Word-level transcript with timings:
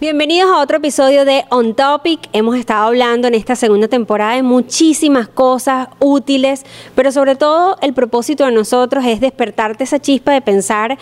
Bienvenidos 0.00 0.48
a 0.48 0.60
otro 0.60 0.76
episodio 0.76 1.24
de 1.24 1.44
On 1.50 1.74
Topic. 1.74 2.20
Hemos 2.32 2.56
estado 2.56 2.86
hablando 2.86 3.26
en 3.26 3.34
esta 3.34 3.56
segunda 3.56 3.88
temporada 3.88 4.36
de 4.36 4.44
muchísimas 4.44 5.26
cosas 5.26 5.88
útiles, 5.98 6.64
pero 6.94 7.10
sobre 7.10 7.34
todo 7.34 7.76
el 7.82 7.94
propósito 7.94 8.44
de 8.44 8.52
nosotros 8.52 9.04
es 9.04 9.18
despertarte 9.18 9.82
esa 9.82 9.98
chispa 9.98 10.30
de 10.30 10.40
pensar 10.40 10.98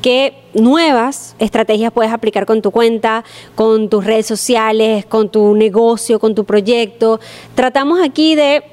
qué 0.00 0.44
nuevas 0.54 1.36
estrategias 1.38 1.92
puedes 1.92 2.10
aplicar 2.10 2.46
con 2.46 2.62
tu 2.62 2.70
cuenta, 2.70 3.22
con 3.54 3.90
tus 3.90 4.06
redes 4.06 4.24
sociales, 4.24 5.04
con 5.04 5.28
tu 5.28 5.54
negocio, 5.54 6.18
con 6.18 6.34
tu 6.34 6.46
proyecto. 6.46 7.20
Tratamos 7.54 8.00
aquí 8.02 8.34
de 8.34 8.64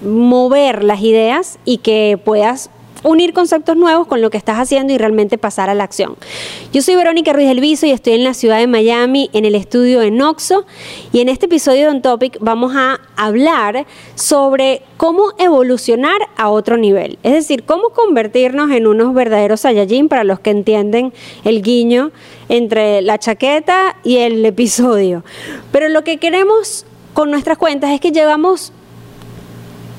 mover 0.00 0.82
las 0.82 1.02
ideas 1.02 1.58
y 1.66 1.78
que 1.78 2.18
puedas 2.24 2.70
unir 3.02 3.32
conceptos 3.32 3.76
nuevos 3.76 4.06
con 4.06 4.20
lo 4.20 4.30
que 4.30 4.36
estás 4.36 4.58
haciendo 4.58 4.92
y 4.92 4.98
realmente 4.98 5.38
pasar 5.38 5.70
a 5.70 5.74
la 5.74 5.84
acción. 5.84 6.16
Yo 6.72 6.82
soy 6.82 6.96
Verónica 6.96 7.32
Ruiz 7.32 7.48
del 7.48 7.60
Viso 7.60 7.86
y 7.86 7.90
estoy 7.90 8.14
en 8.14 8.24
la 8.24 8.34
ciudad 8.34 8.58
de 8.58 8.66
Miami 8.66 9.30
en 9.32 9.44
el 9.44 9.54
estudio 9.54 10.00
de 10.00 10.10
Noxo 10.10 10.66
y 11.12 11.20
en 11.20 11.28
este 11.28 11.46
episodio 11.46 11.82
de 11.82 11.88
On 11.88 12.02
Topic 12.02 12.38
vamos 12.40 12.74
a 12.76 13.00
hablar 13.16 13.86
sobre 14.14 14.82
cómo 14.96 15.32
evolucionar 15.38 16.18
a 16.36 16.50
otro 16.50 16.76
nivel, 16.76 17.18
es 17.22 17.32
decir, 17.32 17.64
cómo 17.64 17.90
convertirnos 17.90 18.70
en 18.70 18.86
unos 18.86 19.14
verdaderos 19.14 19.60
Saiyajin 19.60 20.08
para 20.08 20.24
los 20.24 20.40
que 20.40 20.50
entienden 20.50 21.12
el 21.44 21.62
guiño 21.62 22.10
entre 22.48 23.02
la 23.02 23.18
chaqueta 23.18 23.96
y 24.02 24.18
el 24.18 24.44
episodio. 24.44 25.24
Pero 25.70 25.88
lo 25.88 26.02
que 26.02 26.18
queremos 26.18 26.84
con 27.14 27.30
nuestras 27.30 27.58
cuentas 27.58 27.90
es 27.90 28.00
que 28.00 28.12
llevamos 28.12 28.72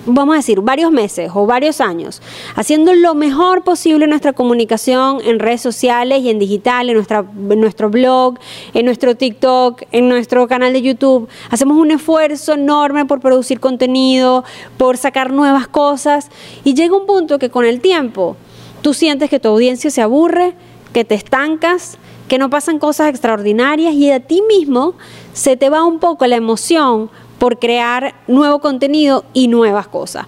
vamos 0.05 0.33
a 0.33 0.37
decir, 0.37 0.61
varios 0.61 0.91
meses 0.91 1.31
o 1.33 1.45
varios 1.45 1.81
años, 1.81 2.21
haciendo 2.55 2.93
lo 2.93 3.15
mejor 3.15 3.63
posible 3.63 4.07
nuestra 4.07 4.33
comunicación 4.33 5.19
en 5.23 5.39
redes 5.39 5.61
sociales 5.61 6.21
y 6.21 6.29
en 6.29 6.39
digital, 6.39 6.89
en, 6.89 6.95
nuestra, 6.95 7.19
en 7.19 7.59
nuestro 7.59 7.89
blog, 7.89 8.39
en 8.73 8.85
nuestro 8.85 9.15
TikTok, 9.15 9.83
en 9.91 10.09
nuestro 10.09 10.47
canal 10.47 10.73
de 10.73 10.81
YouTube. 10.81 11.27
Hacemos 11.49 11.77
un 11.77 11.91
esfuerzo 11.91 12.53
enorme 12.53 13.05
por 13.05 13.19
producir 13.19 13.59
contenido, 13.59 14.43
por 14.77 14.97
sacar 14.97 15.31
nuevas 15.31 15.67
cosas 15.67 16.29
y 16.63 16.73
llega 16.73 16.95
un 16.95 17.05
punto 17.05 17.39
que 17.39 17.49
con 17.49 17.65
el 17.65 17.81
tiempo 17.81 18.37
tú 18.81 18.93
sientes 18.93 19.29
que 19.29 19.39
tu 19.39 19.49
audiencia 19.49 19.89
se 19.89 20.01
aburre, 20.01 20.53
que 20.93 21.05
te 21.05 21.15
estancas, 21.15 21.97
que 22.27 22.37
no 22.37 22.49
pasan 22.49 22.79
cosas 22.79 23.09
extraordinarias 23.09 23.93
y 23.93 24.11
a 24.11 24.19
ti 24.19 24.41
mismo 24.47 24.93
se 25.33 25.57
te 25.57 25.69
va 25.69 25.83
un 25.83 25.99
poco 25.99 26.25
la 26.27 26.35
emoción 26.35 27.09
por 27.39 27.57
crear 27.57 28.13
nuevo 28.27 28.59
contenido 28.59 29.25
y 29.33 29.47
nuevas 29.47 29.87
cosas. 29.87 30.27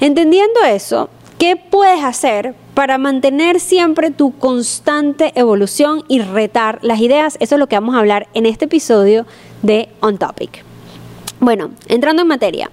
Entendiendo 0.00 0.60
eso, 0.64 1.10
¿qué 1.38 1.56
puedes 1.56 2.02
hacer 2.02 2.54
para 2.74 2.96
mantener 2.96 3.60
siempre 3.60 4.10
tu 4.10 4.32
constante 4.38 5.32
evolución 5.34 6.04
y 6.08 6.20
retar 6.20 6.78
las 6.82 7.00
ideas? 7.00 7.36
Eso 7.40 7.56
es 7.56 7.58
lo 7.58 7.66
que 7.66 7.76
vamos 7.76 7.94
a 7.94 7.98
hablar 7.98 8.28
en 8.34 8.46
este 8.46 8.64
episodio 8.64 9.26
de 9.62 9.88
On 10.00 10.16
Topic. 10.16 10.64
Bueno, 11.40 11.70
entrando 11.88 12.22
en 12.22 12.28
materia. 12.28 12.70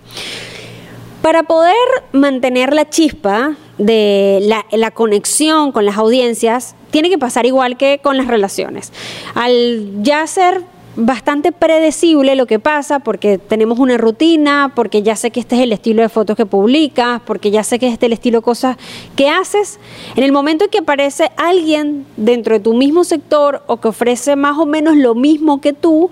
Para 1.21 1.43
poder 1.43 1.75
mantener 2.13 2.73
la 2.73 2.89
chispa 2.89 3.55
de 3.77 4.39
la, 4.71 4.91
conexión 4.91 5.71
con 5.71 5.85
las 5.85 5.97
audiencias, 5.97 6.75
tiene 6.89 7.09
que 7.09 7.19
pasar 7.19 7.45
igual 7.45 7.77
que 7.77 7.99
con 8.01 8.17
las 8.17 8.27
relaciones. 8.27 8.91
Al 9.35 10.01
ya 10.01 10.25
ser 10.25 10.63
bastante 10.95 11.51
predecible 11.51 12.35
lo 12.35 12.47
que 12.47 12.59
pasa 12.59 12.99
porque 12.99 13.37
tenemos 13.37 13.79
una 13.79 13.97
rutina, 13.97 14.71
porque 14.75 15.01
ya 15.01 15.15
sé 15.15 15.31
que 15.31 15.39
este 15.39 15.55
es 15.55 15.61
el 15.61 15.71
estilo 15.71 16.01
de 16.01 16.09
fotos 16.09 16.35
que 16.35 16.45
publicas, 16.45 17.21
porque 17.25 17.51
ya 17.51 17.63
sé 17.63 17.79
que 17.79 17.87
este 17.87 18.05
es 18.05 18.09
el 18.09 18.13
estilo 18.13 18.39
de 18.39 18.43
cosas 18.43 18.77
que 19.15 19.29
haces. 19.29 19.79
En 20.15 20.23
el 20.23 20.31
momento 20.31 20.65
en 20.65 20.71
que 20.71 20.79
aparece 20.79 21.31
alguien 21.37 22.05
dentro 22.17 22.55
de 22.55 22.59
tu 22.59 22.73
mismo 22.73 23.03
sector 23.03 23.63
o 23.67 23.77
que 23.77 23.87
ofrece 23.87 24.35
más 24.35 24.57
o 24.57 24.65
menos 24.65 24.97
lo 24.97 25.15
mismo 25.15 25.61
que 25.61 25.73
tú, 25.73 26.09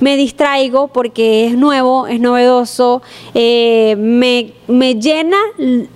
me 0.00 0.16
distraigo 0.16 0.88
porque 0.88 1.46
es 1.46 1.58
nuevo, 1.58 2.06
es 2.06 2.20
novedoso, 2.20 3.02
eh, 3.34 3.96
me, 3.98 4.54
me 4.66 4.94
llena 4.94 5.36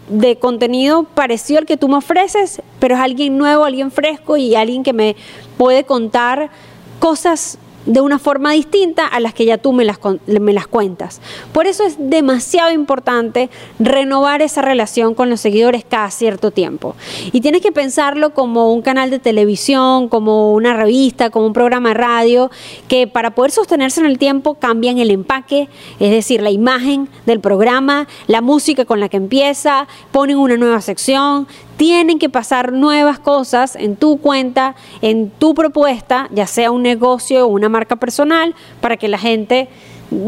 de 0.09 0.37
contenido 0.37 1.05
parecido 1.05 1.60
al 1.60 1.66
que 1.66 1.78
tú 1.78 1.89
me 1.89 1.97
ofreces, 1.97 2.60
pero 2.78 2.97
es 2.97 3.00
alguien 3.00 3.39
nuevo, 3.39 3.65
alguien 3.65 3.91
fresco 3.91 4.37
y 4.37 4.55
alguien 4.55 4.83
que 4.83 4.93
me 4.93 5.16
puede 5.56 5.84
contar 5.84 6.50
cosas 6.99 7.59
de 7.87 8.00
una 8.00 8.19
forma 8.19 8.53
distinta 8.53 9.06
a 9.06 9.21
las 9.21 9.34
que 9.34 9.45
ya 9.45 9.59
tú 9.59 9.72
me 9.72 9.84
las, 9.84 9.99
me 10.27 10.53
las 10.53 10.67
cuentas. 10.67 11.21
Por 11.53 11.67
eso 11.67 11.84
es 11.84 11.97
demasiado 11.99 12.72
importante 12.72 13.50
renovar 13.78 14.43
esa 14.43 14.62
relación 14.62 15.15
con 15.15 15.31
los 15.31 15.41
seguidores 15.41 15.84
cada 15.89 16.11
cierto 16.11 16.50
tiempo. 16.50 16.97
Y 17.33 17.41
tienes 17.41 17.61
que 17.61 17.72
pensarlo 17.72 18.34
como 18.34 18.72
un 18.72 18.83
canal 18.83 19.11
de 19.11 19.19
televisión, 19.19 20.09
como 20.09 20.53
una 20.53 20.75
revista, 20.75 21.31
como 21.31 21.47
un 21.47 21.53
programa 21.53 21.91
de 21.91 21.95
radio, 21.95 22.50
que 22.89 23.06
para 23.06 23.34
poder 23.34 23.50
sostenerse 23.50 24.01
en 24.01 24.06
el 24.06 24.19
tiempo 24.19 24.55
cambian 24.55 24.99
el 24.99 25.11
empaque, 25.11 25.69
es 26.01 26.11
decir, 26.11 26.43
la 26.43 26.51
imagen 26.51 27.09
del 27.27 27.41
programa, 27.41 28.09
la 28.27 28.41
música 28.41 28.84
con 28.84 29.01
la 29.01 29.09
que 29.09 29.16
empieza, 29.16 29.87
ponen 30.12 30.39
una 30.39 30.56
nueva 30.56 30.81
sección, 30.81 31.47
tienen 31.77 32.19
que 32.19 32.29
pasar 32.29 32.73
nuevas 32.73 33.19
cosas 33.19 33.77
en 33.77 33.97
tu 33.97 34.19
cuenta, 34.19 34.75
en 35.03 35.31
tu 35.31 35.55
propuesta, 35.55 36.29
ya 36.33 36.47
sea 36.47 36.71
un 36.71 36.83
negocio 36.83 37.45
o 37.45 37.49
una 37.49 37.69
marca 37.69 37.97
personal, 37.97 38.55
para 38.81 38.97
que 38.97 39.09
la 39.09 39.19
gente 39.19 39.69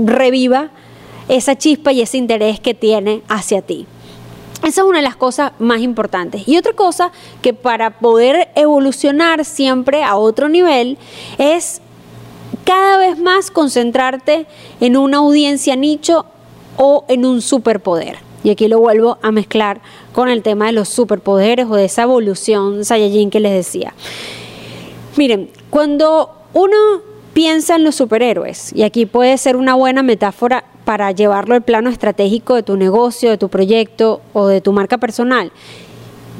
reviva 0.04 0.70
esa 1.28 1.56
chispa 1.56 1.92
y 1.92 2.02
ese 2.02 2.18
interés 2.18 2.60
que 2.60 2.74
tiene 2.74 3.22
hacia 3.28 3.62
ti. 3.62 3.86
Esa 4.62 4.80
es 4.80 4.86
una 4.86 4.98
de 4.98 5.04
las 5.04 5.16
cosas 5.16 5.52
más 5.58 5.80
importantes. 5.80 6.48
Y 6.48 6.56
otra 6.56 6.72
cosa 6.72 7.12
que 7.42 7.52
para 7.52 7.98
poder 7.98 8.48
evolucionar 8.54 9.44
siempre 9.44 10.02
a 10.02 10.16
otro 10.16 10.48
nivel 10.48 10.98
es 11.38 11.80
cada 12.64 12.98
vez 12.98 13.18
más 13.18 13.50
concentrarte 13.50 14.46
en 14.80 14.96
una 14.96 15.18
audiencia 15.18 15.76
nicho 15.76 16.26
o 16.76 17.04
en 17.08 17.24
un 17.24 17.42
superpoder. 17.42 18.18
Y 18.44 18.50
aquí 18.50 18.68
lo 18.68 18.78
vuelvo 18.78 19.18
a 19.22 19.30
mezclar 19.30 19.80
con 20.16 20.30
el 20.30 20.42
tema 20.42 20.64
de 20.64 20.72
los 20.72 20.88
superpoderes 20.88 21.66
o 21.68 21.76
de 21.76 21.84
esa 21.84 22.04
evolución 22.04 22.86
Saiyajin 22.86 23.28
que 23.28 23.38
les 23.38 23.52
decía. 23.52 23.92
Miren, 25.18 25.50
cuando 25.68 26.30
uno 26.54 26.76
piensa 27.34 27.76
en 27.76 27.84
los 27.84 27.96
superhéroes, 27.96 28.72
y 28.72 28.82
aquí 28.84 29.04
puede 29.04 29.36
ser 29.36 29.56
una 29.56 29.74
buena 29.74 30.02
metáfora 30.02 30.64
para 30.86 31.12
llevarlo 31.12 31.54
al 31.54 31.60
plano 31.60 31.90
estratégico 31.90 32.54
de 32.54 32.62
tu 32.62 32.78
negocio, 32.78 33.28
de 33.28 33.36
tu 33.36 33.50
proyecto 33.50 34.22
o 34.32 34.46
de 34.46 34.62
tu 34.62 34.72
marca 34.72 34.96
personal, 34.96 35.52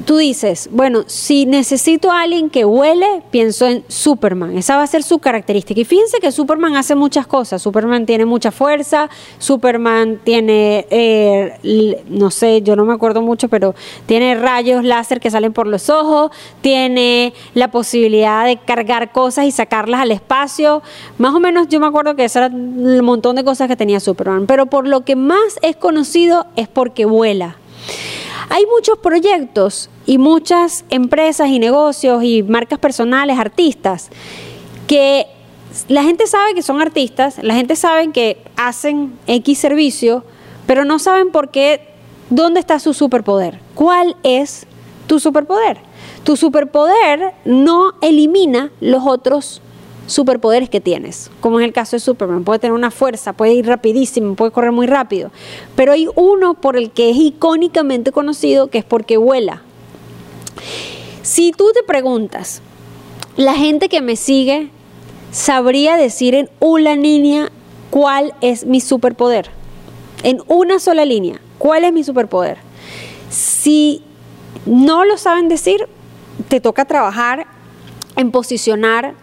tú 0.07 0.15
dices, 0.15 0.69
bueno, 0.71 1.03
si 1.05 1.45
necesito 1.45 2.09
a 2.09 2.21
alguien 2.21 2.49
que 2.49 2.63
huele, 2.63 3.23
pienso 3.29 3.67
en 3.67 3.83
Superman. 3.89 4.57
Esa 4.57 4.77
va 4.77 4.83
a 4.83 4.87
ser 4.87 5.03
su 5.03 5.19
característica. 5.19 5.81
Y 5.81 5.83
fíjense 5.83 6.19
que 6.19 6.31
Superman 6.31 6.77
hace 6.77 6.95
muchas 6.95 7.27
cosas. 7.27 7.61
Superman 7.61 8.05
tiene 8.05 8.23
mucha 8.23 8.51
fuerza, 8.51 9.09
Superman 9.37 10.21
tiene, 10.23 10.87
eh, 10.91 12.01
no 12.07 12.31
sé, 12.31 12.61
yo 12.61 12.77
no 12.77 12.85
me 12.85 12.93
acuerdo 12.93 13.21
mucho, 13.21 13.49
pero 13.49 13.75
tiene 14.05 14.35
rayos 14.35 14.85
láser 14.85 15.19
que 15.19 15.29
salen 15.29 15.51
por 15.51 15.67
los 15.67 15.89
ojos, 15.89 16.31
tiene 16.61 17.33
la 17.53 17.69
posibilidad 17.69 18.45
de 18.45 18.55
cargar 18.55 19.11
cosas 19.11 19.43
y 19.43 19.51
sacarlas 19.51 19.99
al 19.99 20.11
espacio. 20.11 20.83
Más 21.17 21.35
o 21.35 21.41
menos 21.41 21.67
yo 21.67 21.81
me 21.81 21.87
acuerdo 21.87 22.15
que 22.15 22.23
eso 22.23 22.39
era 22.39 22.47
un 22.47 23.03
montón 23.03 23.35
de 23.35 23.43
cosas 23.43 23.67
que 23.67 23.75
tenía 23.75 23.99
Superman. 23.99 24.47
Pero 24.47 24.67
por 24.67 24.87
lo 24.87 25.01
que 25.01 25.17
más 25.17 25.59
es 25.61 25.75
conocido 25.75 26.45
es 26.55 26.69
porque 26.69 27.03
vuela. 27.03 27.57
Hay 28.49 28.65
muchos 28.67 28.99
proyectos 28.99 29.89
y 30.07 30.17
muchas 30.17 30.85
empresas 30.89 31.49
y 31.49 31.59
negocios 31.59 32.23
y 32.23 32.41
marcas 32.41 32.79
personales, 32.79 33.37
artistas, 33.37 34.09
que 34.87 35.27
la 35.89 36.01
gente 36.01 36.25
sabe 36.25 36.55
que 36.55 36.63
son 36.63 36.81
artistas, 36.81 37.37
la 37.43 37.53
gente 37.53 37.75
sabe 37.75 38.11
que 38.11 38.41
hacen 38.55 39.13
X 39.27 39.59
servicio, 39.59 40.23
pero 40.65 40.85
no 40.85 40.97
saben 40.97 41.29
por 41.29 41.51
qué, 41.51 41.81
dónde 42.29 42.61
está 42.61 42.79
su 42.79 42.93
superpoder. 42.93 43.59
¿Cuál 43.75 44.15
es 44.23 44.65
tu 45.07 45.19
superpoder? 45.19 45.77
Tu 46.23 46.37
superpoder 46.37 47.33
no 47.45 47.93
elimina 48.01 48.71
los 48.79 49.03
otros 49.05 49.61
superpoderes 50.07 50.69
que 50.69 50.79
tienes, 50.79 51.29
como 51.41 51.59
en 51.59 51.65
el 51.65 51.73
caso 51.73 51.97
de 51.97 51.99
Superman. 51.99 52.45
Puede 52.45 52.59
tener 52.59 52.73
una 52.73 52.91
fuerza, 52.91 53.33
puede 53.33 53.53
ir 53.53 53.67
rapidísimo, 53.67 54.35
puede 54.35 54.51
correr 54.51 54.71
muy 54.71 54.87
rápido. 54.87 55.31
Pero 55.75 55.91
hay 55.91 56.07
uno 56.15 56.53
por 56.53 56.77
el 56.77 56.91
que 56.91 57.09
es 57.09 57.17
icónicamente 57.17 58.13
conocido, 58.13 58.67
que 58.67 58.77
es 58.77 58.85
porque 58.85 59.17
vuela. 59.17 59.63
Si 61.21 61.51
tú 61.51 61.71
te 61.73 61.83
preguntas, 61.83 62.61
la 63.35 63.53
gente 63.53 63.89
que 63.89 64.01
me 64.01 64.15
sigue 64.15 64.69
sabría 65.31 65.97
decir 65.97 66.35
en 66.35 66.49
una 66.59 66.95
línea 66.95 67.51
cuál 67.89 68.33
es 68.41 68.65
mi 68.65 68.81
superpoder. 68.81 69.49
En 70.23 70.41
una 70.47 70.79
sola 70.79 71.05
línea, 71.05 71.39
¿cuál 71.57 71.83
es 71.83 71.93
mi 71.93 72.03
superpoder? 72.03 72.57
Si 73.29 74.01
no 74.65 75.05
lo 75.05 75.17
saben 75.17 75.47
decir, 75.47 75.87
te 76.47 76.59
toca 76.59 76.85
trabajar 76.85 77.45
en 78.15 78.31
posicionar 78.31 79.13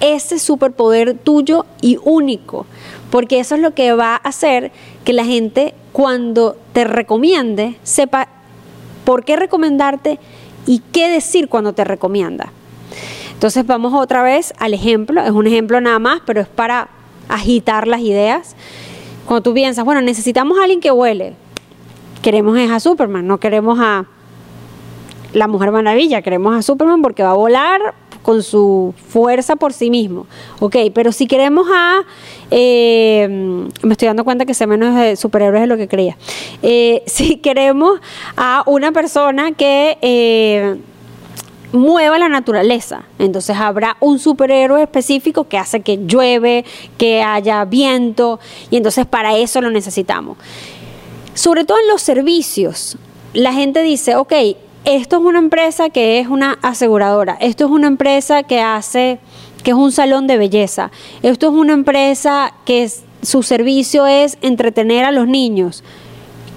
ese 0.00 0.38
superpoder 0.38 1.16
tuyo 1.16 1.66
y 1.80 1.98
único, 2.04 2.66
porque 3.10 3.40
eso 3.40 3.54
es 3.54 3.60
lo 3.60 3.74
que 3.74 3.92
va 3.92 4.14
a 4.14 4.28
hacer 4.28 4.72
que 5.04 5.12
la 5.12 5.24
gente 5.24 5.74
cuando 5.92 6.56
te 6.72 6.84
recomiende 6.84 7.76
sepa 7.82 8.28
por 9.04 9.24
qué 9.24 9.36
recomendarte 9.36 10.18
y 10.66 10.80
qué 10.92 11.08
decir 11.08 11.48
cuando 11.48 11.72
te 11.72 11.84
recomienda. 11.84 12.52
Entonces 13.32 13.66
vamos 13.66 13.92
otra 13.94 14.22
vez 14.22 14.54
al 14.58 14.74
ejemplo, 14.74 15.22
es 15.22 15.30
un 15.30 15.46
ejemplo 15.46 15.80
nada 15.80 15.98
más, 15.98 16.22
pero 16.24 16.40
es 16.40 16.48
para 16.48 16.88
agitar 17.28 17.86
las 17.88 18.00
ideas. 18.00 18.56
Cuando 19.26 19.42
tú 19.42 19.54
piensas, 19.54 19.84
bueno, 19.84 20.00
necesitamos 20.00 20.58
a 20.58 20.62
alguien 20.62 20.80
que 20.80 20.90
huele, 20.90 21.34
queremos 22.22 22.58
a 22.58 22.80
Superman, 22.80 23.26
no 23.26 23.38
queremos 23.38 23.78
a 23.80 24.06
la 25.32 25.48
Mujer 25.48 25.72
Maravilla, 25.72 26.22
queremos 26.22 26.56
a 26.56 26.62
Superman 26.62 27.02
porque 27.02 27.22
va 27.22 27.30
a 27.30 27.34
volar 27.34 27.94
con 28.24 28.42
su 28.42 28.94
fuerza 29.10 29.54
por 29.54 29.72
sí 29.72 29.90
mismo. 29.90 30.26
Ok, 30.58 30.76
pero 30.92 31.12
si 31.12 31.28
queremos 31.28 31.68
a... 31.72 32.02
Eh, 32.50 33.28
me 33.82 33.92
estoy 33.92 34.08
dando 34.08 34.24
cuenta 34.24 34.46
que 34.46 34.54
sé 34.54 34.66
menos 34.66 34.96
de 34.96 35.14
superhéroes 35.14 35.60
de 35.60 35.66
lo 35.68 35.76
que 35.76 35.86
creía. 35.86 36.16
Eh, 36.62 37.04
si 37.06 37.36
queremos 37.36 38.00
a 38.36 38.64
una 38.66 38.90
persona 38.90 39.52
que... 39.52 39.98
Eh, 40.02 40.76
mueva 41.72 42.20
la 42.20 42.28
naturaleza. 42.28 43.02
Entonces 43.18 43.56
habrá 43.56 43.96
un 43.98 44.20
superhéroe 44.20 44.80
específico 44.80 45.48
que 45.48 45.58
hace 45.58 45.80
que 45.80 45.98
llueve, 46.06 46.64
que 46.96 47.20
haya 47.20 47.64
viento, 47.64 48.38
y 48.70 48.76
entonces 48.76 49.06
para 49.06 49.36
eso 49.36 49.60
lo 49.60 49.70
necesitamos. 49.70 50.38
Sobre 51.34 51.64
todo 51.64 51.78
en 51.80 51.88
los 51.88 52.00
servicios, 52.00 52.96
la 53.32 53.52
gente 53.52 53.82
dice, 53.82 54.14
ok, 54.14 54.32
esto 54.84 55.16
es 55.16 55.22
una 55.22 55.38
empresa 55.38 55.88
que 55.88 56.20
es 56.20 56.28
una 56.28 56.58
aseguradora, 56.62 57.36
esto 57.40 57.64
es 57.64 57.70
una 57.70 57.86
empresa 57.86 58.42
que 58.42 58.60
hace, 58.60 59.18
que 59.62 59.70
es 59.70 59.76
un 59.76 59.92
salón 59.92 60.26
de 60.26 60.36
belleza, 60.36 60.90
esto 61.22 61.48
es 61.48 61.54
una 61.54 61.72
empresa 61.72 62.52
que 62.66 62.90
su 63.22 63.42
servicio 63.42 64.06
es 64.06 64.36
entretener 64.42 65.04
a 65.04 65.12
los 65.12 65.26
niños. 65.26 65.82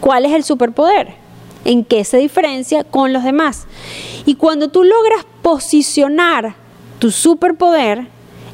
¿Cuál 0.02 0.26
es 0.26 0.34
el 0.34 0.44
superpoder? 0.44 1.16
¿En 1.64 1.86
qué 1.86 2.04
se 2.04 2.18
diferencia 2.18 2.84
con 2.84 3.14
los 3.14 3.24
demás? 3.24 3.66
Y 4.26 4.36
cuando 4.36 4.68
tú 4.68 4.84
logras 4.84 5.26
posicionar 5.42 6.56
tu 7.00 7.12
superpoder, 7.12 8.08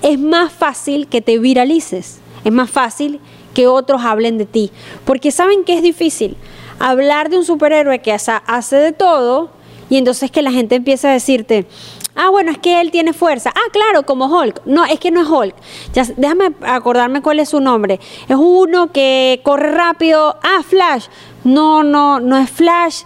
es 0.03 0.19
más 0.19 0.51
fácil 0.51 1.07
que 1.07 1.21
te 1.21 1.39
viralices, 1.39 2.19
es 2.43 2.51
más 2.51 2.69
fácil 2.69 3.19
que 3.55 3.67
otros 3.67 4.03
hablen 4.03 4.37
de 4.37 4.45
ti, 4.45 4.71
porque 5.05 5.31
saben 5.31 5.63
que 5.63 5.75
es 5.75 5.81
difícil 5.81 6.37
hablar 6.79 7.29
de 7.29 7.37
un 7.37 7.45
superhéroe 7.45 7.99
que 7.99 8.11
hace 8.11 8.75
de 8.75 8.91
todo, 8.91 9.51
y 9.93 9.97
entonces 9.97 10.31
que 10.31 10.41
la 10.41 10.51
gente 10.51 10.73
empieza 10.73 11.09
a 11.09 11.13
decirte, 11.13 11.67
ah, 12.15 12.29
bueno, 12.31 12.49
es 12.49 12.57
que 12.57 12.81
él 12.81 12.89
tiene 12.89 13.13
fuerza. 13.13 13.51
Ah, 13.55 13.69
claro, 13.71 14.07
como 14.07 14.25
Hulk. 14.25 14.63
No, 14.65 14.85
es 14.85 14.99
que 14.99 15.11
no 15.11 15.21
es 15.21 15.27
Hulk. 15.27 15.53
Ya, 15.93 16.03
déjame 16.17 16.49
acordarme 16.63 17.21
cuál 17.21 17.39
es 17.39 17.49
su 17.49 17.59
nombre. 17.59 17.99
Es 18.27 18.35
uno 18.35 18.91
que 18.91 19.39
corre 19.43 19.71
rápido. 19.71 20.35
Ah, 20.41 20.63
Flash. 20.67 21.09
No, 21.43 21.83
no, 21.83 22.19
no 22.19 22.39
es 22.39 22.49
Flash. 22.49 23.03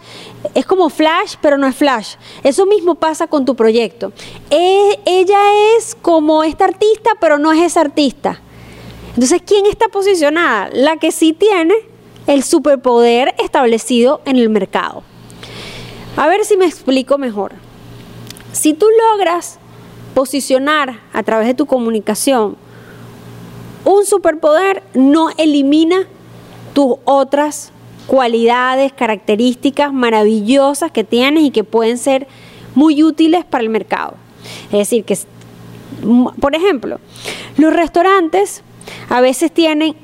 Es 0.53 0.65
como 0.65 0.89
Flash, 0.89 1.35
pero 1.41 1.57
no 1.57 1.67
es 1.67 1.75
Flash. 1.75 2.15
Eso 2.41 2.65
mismo 2.65 2.95
pasa 2.95 3.27
con 3.27 3.43
tu 3.43 3.53
proyecto. 3.53 4.13
E, 4.49 4.97
ella 5.05 5.39
es 5.77 5.93
como 5.93 6.45
esta 6.45 6.63
artista, 6.63 7.09
pero 7.19 7.37
no 7.37 7.51
es 7.51 7.61
esa 7.63 7.81
artista. 7.81 8.39
Entonces, 9.09 9.41
¿quién 9.45 9.65
está 9.65 9.89
posicionada? 9.89 10.69
La 10.71 10.95
que 10.95 11.11
sí 11.11 11.33
tiene 11.33 11.73
el 12.27 12.43
superpoder 12.43 13.35
establecido 13.39 14.21
en 14.23 14.37
el 14.37 14.49
mercado. 14.49 15.03
A 16.17 16.27
ver 16.27 16.43
si 16.45 16.57
me 16.57 16.65
explico 16.65 17.19
mejor. 17.19 17.53
Si 18.51 18.73
tú 18.73 18.87
logras 19.11 19.59
posicionar 20.15 20.99
a 21.13 21.21
través 21.21 21.47
de 21.47 21.53
tu 21.53 21.67
comunicación 21.67 22.57
un 23.85 24.03
superpoder, 24.03 24.81
no 24.95 25.29
elimina 25.37 26.07
tus 26.73 26.95
otras 27.05 27.71
cualidades, 28.07 28.93
características 28.93 29.93
maravillosas 29.93 30.91
que 30.91 31.03
tienes 31.03 31.43
y 31.43 31.51
que 31.51 31.63
pueden 31.63 31.99
ser 31.99 32.27
muy 32.73 33.03
útiles 33.03 33.45
para 33.45 33.63
el 33.63 33.69
mercado. 33.69 34.15
Es 34.71 34.79
decir, 34.79 35.03
que, 35.03 35.19
por 36.39 36.55
ejemplo, 36.55 36.99
los 37.57 37.71
restaurantes 37.71 38.63
a 39.09 39.21
veces 39.21 39.51
tienen 39.51 39.95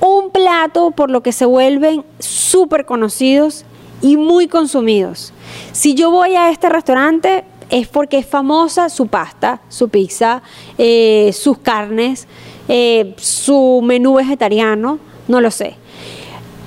un 0.00 0.30
plato 0.30 0.90
por 0.90 1.10
lo 1.10 1.22
que 1.22 1.30
se 1.30 1.44
vuelven 1.44 2.04
súper 2.18 2.86
conocidos 2.86 3.64
y 4.02 4.16
muy 4.16 4.48
consumidos. 4.48 5.32
Si 5.72 5.94
yo 5.94 6.10
voy 6.10 6.34
a 6.34 6.50
este 6.50 6.68
restaurante 6.68 7.44
es 7.70 7.86
porque 7.86 8.18
es 8.18 8.26
famosa 8.26 8.88
su 8.88 9.06
pasta, 9.06 9.60
su 9.68 9.88
pizza, 9.88 10.42
eh, 10.78 11.30
sus 11.32 11.58
carnes, 11.58 12.26
eh, 12.68 13.14
su 13.18 13.80
menú 13.82 14.14
vegetariano, 14.14 14.98
no 15.28 15.40
lo 15.40 15.50
sé. 15.50 15.76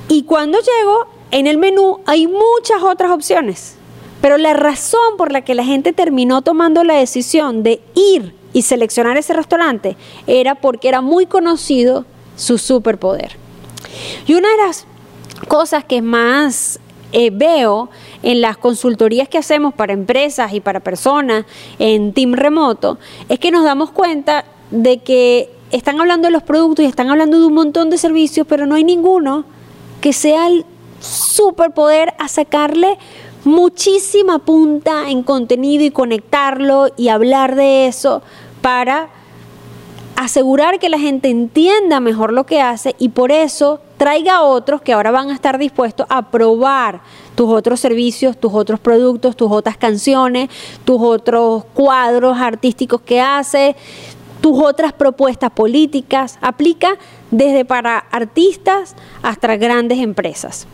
Y 0.08 0.24
cuando 0.24 0.58
llego, 0.60 1.08
en 1.32 1.48
el 1.48 1.58
menú 1.58 2.00
hay 2.06 2.28
muchas 2.28 2.82
otras 2.84 3.12
opciones. 3.12 3.76
Pero 4.22 4.38
la 4.38 4.54
razón 4.54 5.18
por 5.18 5.34
la 5.34 5.42
que 5.42 5.54
la 5.54 5.66
gente 5.66 5.92
terminó 5.92 6.42
tomando 6.42 6.86
la 6.86 6.94
decisión 6.94 7.62
de 7.62 7.82
ir 7.94 8.34
y 8.54 8.62
seleccionar 8.62 9.18
ese 9.18 9.34
restaurante 9.34 9.98
era 10.28 10.56
porque 10.56 10.88
era 10.88 11.02
muy 11.02 11.26
conocido 11.26 12.06
su 12.38 12.58
superpoder. 12.58 13.36
Y 14.26 14.36
una 14.36 14.50
de 14.50 14.58
las 14.66 14.86
cosas 15.50 15.84
que 15.84 16.02
más 16.02 16.80
eh, 17.12 17.32
veo 17.32 17.90
en 18.24 18.42
las 18.42 18.58
consultorías 18.58 19.30
que 19.30 19.38
hacemos 19.38 19.74
para 19.74 19.94
empresas 19.94 20.54
y 20.54 20.62
para 20.62 20.80
personas 20.80 21.46
en 21.78 22.14
team 22.14 22.34
remoto, 22.34 22.98
es 23.30 23.40
que 23.40 23.52
nos 23.52 23.64
damos 23.64 23.92
cuenta 23.92 24.46
de 24.72 25.00
que 25.00 25.50
están 25.72 26.00
hablando 26.00 26.28
de 26.28 26.32
los 26.32 26.44
productos 26.44 26.86
y 26.86 26.88
están 26.88 27.10
hablando 27.10 27.40
de 27.40 27.46
un 27.46 27.54
montón 27.54 27.90
de 27.90 27.98
servicios, 27.98 28.48
pero 28.48 28.66
no 28.66 28.76
hay 28.76 28.84
ninguno 28.84 29.46
que 30.02 30.14
sea 30.14 30.48
el 30.48 30.66
superpoder 31.00 32.14
a 32.18 32.28
sacarle 32.28 32.98
muchísima 33.44 34.40
punta 34.40 35.10
en 35.10 35.24
contenido 35.24 35.84
y 35.84 35.92
conectarlo 35.92 36.88
y 36.96 37.10
hablar 37.10 37.56
de 37.56 37.88
eso 37.88 38.22
para 38.62 39.10
asegurar 40.16 40.80
que 40.80 40.90
la 40.90 41.00
gente 41.00 41.30
entienda 41.30 42.00
mejor 42.00 42.32
lo 42.32 42.46
que 42.46 42.62
hace 42.62 42.96
y 43.00 43.10
por 43.10 43.32
eso 43.32 43.82
traiga 44.04 44.36
a 44.36 44.44
otros 44.44 44.82
que 44.82 44.92
ahora 44.92 45.12
van 45.12 45.30
a 45.30 45.34
estar 45.34 45.58
dispuestos 45.58 46.06
a 46.10 46.30
probar 46.30 47.00
tus 47.36 47.50
otros 47.50 47.80
servicios, 47.80 48.38
tus 48.38 48.54
otros 48.54 48.82
productos, 48.82 49.38
tus 49.38 49.50
otras 49.50 49.78
canciones, 49.78 50.50
tus 50.84 50.98
otros 51.00 51.64
cuadros 51.74 52.38
artísticos 52.38 53.00
que 53.00 53.22
hace, 53.22 53.78
tus 54.42 54.62
otras 54.62 54.92
propuestas 54.92 55.52
políticas. 55.52 56.38
Aplica 56.42 56.98
desde 57.32 57.64
para 57.64 57.98
artistas 57.98 58.94
hasta 59.22 59.56
grandes 59.56 60.00
empresas. 60.00 60.68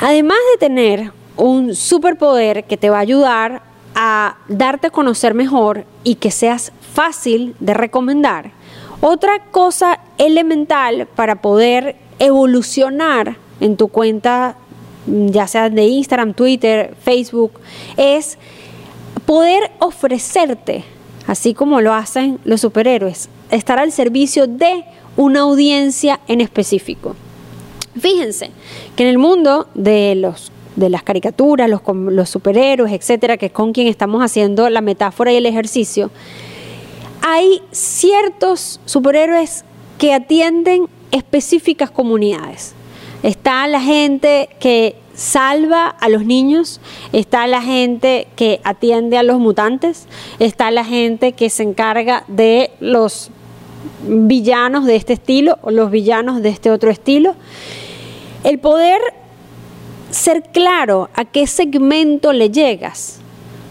Además 0.00 0.38
de 0.52 0.58
tener 0.60 1.12
un 1.36 1.74
superpoder 1.74 2.66
que 2.66 2.76
te 2.76 2.88
va 2.88 2.98
a 2.98 3.00
ayudar 3.00 3.62
a 3.96 4.36
darte 4.46 4.86
a 4.86 4.90
conocer 4.90 5.34
mejor 5.34 5.86
y 6.04 6.14
que 6.14 6.30
seas 6.30 6.70
fácil 6.94 7.56
de 7.58 7.74
recomendar. 7.74 8.61
Otra 9.04 9.40
cosa 9.50 9.98
elemental 10.16 11.08
para 11.16 11.42
poder 11.42 11.96
evolucionar 12.20 13.36
en 13.58 13.76
tu 13.76 13.88
cuenta, 13.88 14.54
ya 15.06 15.48
sea 15.48 15.70
de 15.70 15.82
Instagram, 15.86 16.34
Twitter, 16.34 16.94
Facebook, 17.02 17.50
es 17.96 18.38
poder 19.26 19.72
ofrecerte, 19.80 20.84
así 21.26 21.52
como 21.52 21.80
lo 21.80 21.92
hacen 21.92 22.38
los 22.44 22.60
superhéroes, 22.60 23.28
estar 23.50 23.80
al 23.80 23.90
servicio 23.90 24.46
de 24.46 24.84
una 25.16 25.40
audiencia 25.40 26.20
en 26.28 26.40
específico. 26.40 27.16
Fíjense 27.98 28.52
que 28.94 29.02
en 29.02 29.08
el 29.08 29.18
mundo 29.18 29.66
de 29.74 30.14
los 30.14 30.52
de 30.76 30.88
las 30.90 31.02
caricaturas, 31.02 31.68
los, 31.68 31.82
los 31.92 32.30
superhéroes, 32.30 32.92
etcétera, 32.92 33.36
que 33.36 33.46
es 33.46 33.52
con 33.52 33.72
quien 33.72 33.88
estamos 33.88 34.22
haciendo 34.22 34.70
la 34.70 34.80
metáfora 34.80 35.32
y 35.32 35.36
el 35.36 35.46
ejercicio, 35.46 36.12
hay 37.22 37.62
ciertos 37.70 38.80
superhéroes 38.84 39.64
que 39.98 40.12
atienden 40.12 40.88
específicas 41.12 41.90
comunidades. 41.90 42.74
Está 43.22 43.66
la 43.68 43.80
gente 43.80 44.48
que 44.58 44.96
salva 45.14 45.86
a 45.86 46.08
los 46.08 46.24
niños, 46.24 46.80
está 47.12 47.46
la 47.46 47.62
gente 47.62 48.26
que 48.34 48.60
atiende 48.64 49.18
a 49.18 49.22
los 49.22 49.38
mutantes, 49.38 50.08
está 50.40 50.70
la 50.70 50.84
gente 50.84 51.32
que 51.32 51.48
se 51.48 51.62
encarga 51.62 52.24
de 52.26 52.70
los 52.80 53.30
villanos 54.04 54.84
de 54.84 54.96
este 54.96 55.12
estilo 55.12 55.58
o 55.62 55.70
los 55.70 55.90
villanos 55.90 56.42
de 56.42 56.48
este 56.48 56.70
otro 56.70 56.90
estilo. 56.90 57.36
El 58.42 58.58
poder 58.58 59.00
ser 60.10 60.42
claro 60.52 61.08
a 61.14 61.24
qué 61.24 61.46
segmento 61.46 62.32
le 62.32 62.50
llegas, 62.50 63.20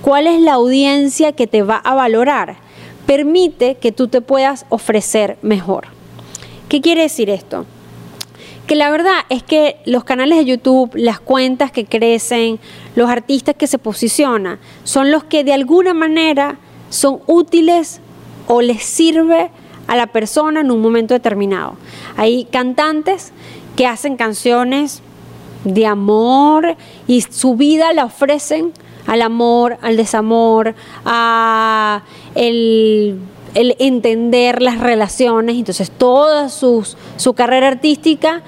cuál 0.02 0.28
es 0.28 0.40
la 0.40 0.54
audiencia 0.54 1.34
que 1.34 1.48
te 1.48 1.64
va 1.64 1.76
a 1.76 1.94
valorar, 1.94 2.58
permite 3.12 3.76
que 3.76 3.92
tú 3.92 4.08
te 4.08 4.22
puedas 4.22 4.66
ofrecer 4.70 5.38
mejor. 5.42 5.88
¿Qué 6.70 6.80
quiere 6.80 7.02
decir 7.02 7.30
esto? 7.30 7.66
Que 8.68 8.76
la 8.76 8.90
verdad 8.90 9.26
es 9.28 9.44
que 9.44 9.76
los 9.86 10.06
canales 10.06 10.38
de 10.38 10.46
YouTube, 10.46 10.92
las 10.94 11.20
cuentas 11.20 11.74
que 11.74 11.84
crecen, 11.84 12.58
los 12.96 13.10
artistas 13.10 13.56
que 13.56 13.68
se 13.68 13.80
posicionan, 13.80 14.60
son 14.86 15.12
los 15.12 15.26
que 15.26 15.44
de 15.44 15.52
alguna 15.52 15.94
manera 15.94 16.58
son 16.90 17.20
útiles 17.28 18.00
o 18.48 18.62
les 18.62 18.82
sirve 18.82 19.52
a 19.88 19.98
la 19.98 20.08
persona 20.08 20.62
en 20.62 20.72
un 20.72 20.80
momento 20.80 21.14
determinado. 21.14 21.76
Hay 22.16 22.46
cantantes 22.46 23.34
que 23.76 23.88
hacen 23.88 24.16
canciones 24.16 25.02
de 25.66 25.86
amor 25.86 26.78
y 27.08 27.20
su 27.24 27.58
vida 27.58 27.92
la 27.92 28.06
ofrecen 28.06 28.72
al 29.08 29.22
amor, 29.22 29.78
al 29.82 29.98
desamor, 29.98 30.76
a 31.06 32.04
el, 32.36 33.20
entender 33.54 34.62
las 34.62 34.80
relaciones. 34.80 35.56
Entonces, 35.56 35.92
toda 35.92 36.50
sus, 36.50 36.98
su 37.18 37.34
carrera 37.34 37.68
artística, 37.68 38.42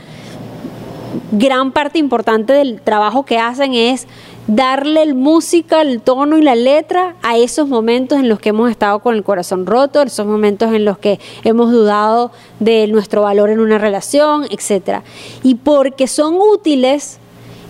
gran 1.32 1.72
parte 1.72 2.00
importante 2.00 2.54
del 2.54 2.82
trabajo 2.82 3.26
que 3.26 3.38
hacen 3.38 3.74
es 3.74 4.08
darle 4.48 5.04
el 5.04 5.16
música, 5.16 5.82
el 5.82 6.02
tono 6.02 6.38
y 6.38 6.42
la 6.42 6.56
letra 6.56 7.16
a 7.22 7.38
esos 7.38 7.68
momentos 7.68 8.20
en 8.20 8.28
los 8.28 8.40
que 8.40 8.50
hemos 8.50 8.70
estado 8.70 9.00
con 9.00 9.16
el 9.16 9.24
corazón 9.24 9.66
roto, 9.66 10.02
esos 10.02 10.28
momentos 10.28 10.74
en 10.74 10.86
los 10.86 10.98
que 10.98 11.20
hemos 11.44 11.72
dudado 11.72 12.32
de 12.60 12.88
nuestro 12.88 13.22
valor 13.22 13.50
en 13.50 13.60
una 13.60 13.78
relación, 13.78 14.46
etc. 14.50 15.02
Y 15.44 15.56
porque 15.56 16.08
son 16.08 16.36
útiles 16.36 17.20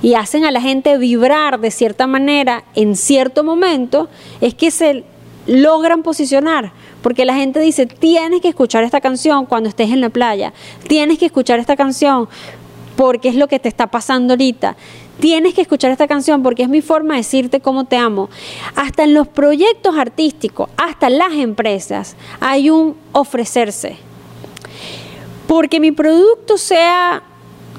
y 0.04 0.14
hacen 0.14 0.46
a 0.46 0.52
la 0.52 0.62
gente 0.62 1.00
vibrar 1.00 1.60
de 1.60 1.72
cierta 1.72 2.06
manera 2.06 2.64
en 2.76 2.96
cierto 2.96 3.44
momento, 3.44 4.10
es 4.42 4.54
que 4.54 4.70
se 4.70 5.04
logran 5.48 6.04
posicionar. 6.04 6.72
Porque 7.02 7.26
la 7.26 7.34
gente 7.34 7.60
dice, 7.60 7.88
tienes 7.88 8.42
que 8.42 8.50
escuchar 8.50 8.84
esta 8.84 9.02
canción 9.02 9.46
cuando 9.46 9.68
estés 9.68 9.90
en 9.90 10.02
la 10.02 10.10
playa, 10.10 10.54
tienes 10.88 11.18
que 11.18 11.26
escuchar 11.26 11.60
esta 11.60 11.76
canción 11.76 12.30
porque 12.96 13.30
es 13.30 13.36
lo 13.36 13.48
que 13.48 13.58
te 13.58 13.68
está 13.68 13.88
pasando 13.88 14.34
ahorita 14.34 14.78
tienes 15.20 15.54
que 15.54 15.62
escuchar 15.62 15.92
esta 15.92 16.08
canción 16.08 16.44
porque 16.44 16.64
es 16.64 16.70
mi 16.70 16.82
forma 16.82 17.14
de 17.14 17.20
decirte 17.20 17.60
cómo 17.60 17.86
te 17.86 17.96
amo. 17.96 18.30
Hasta 18.76 19.04
en 19.04 19.14
los 19.14 19.28
proyectos 19.28 19.96
artísticos, 19.96 20.70
hasta 20.76 21.10
las 21.10 21.34
empresas, 21.34 22.16
hay 22.40 22.70
un 22.70 22.98
ofrecerse. 23.12 23.96
Porque 25.48 25.80
mi 25.80 25.92
producto 25.92 26.58
sea 26.58 27.24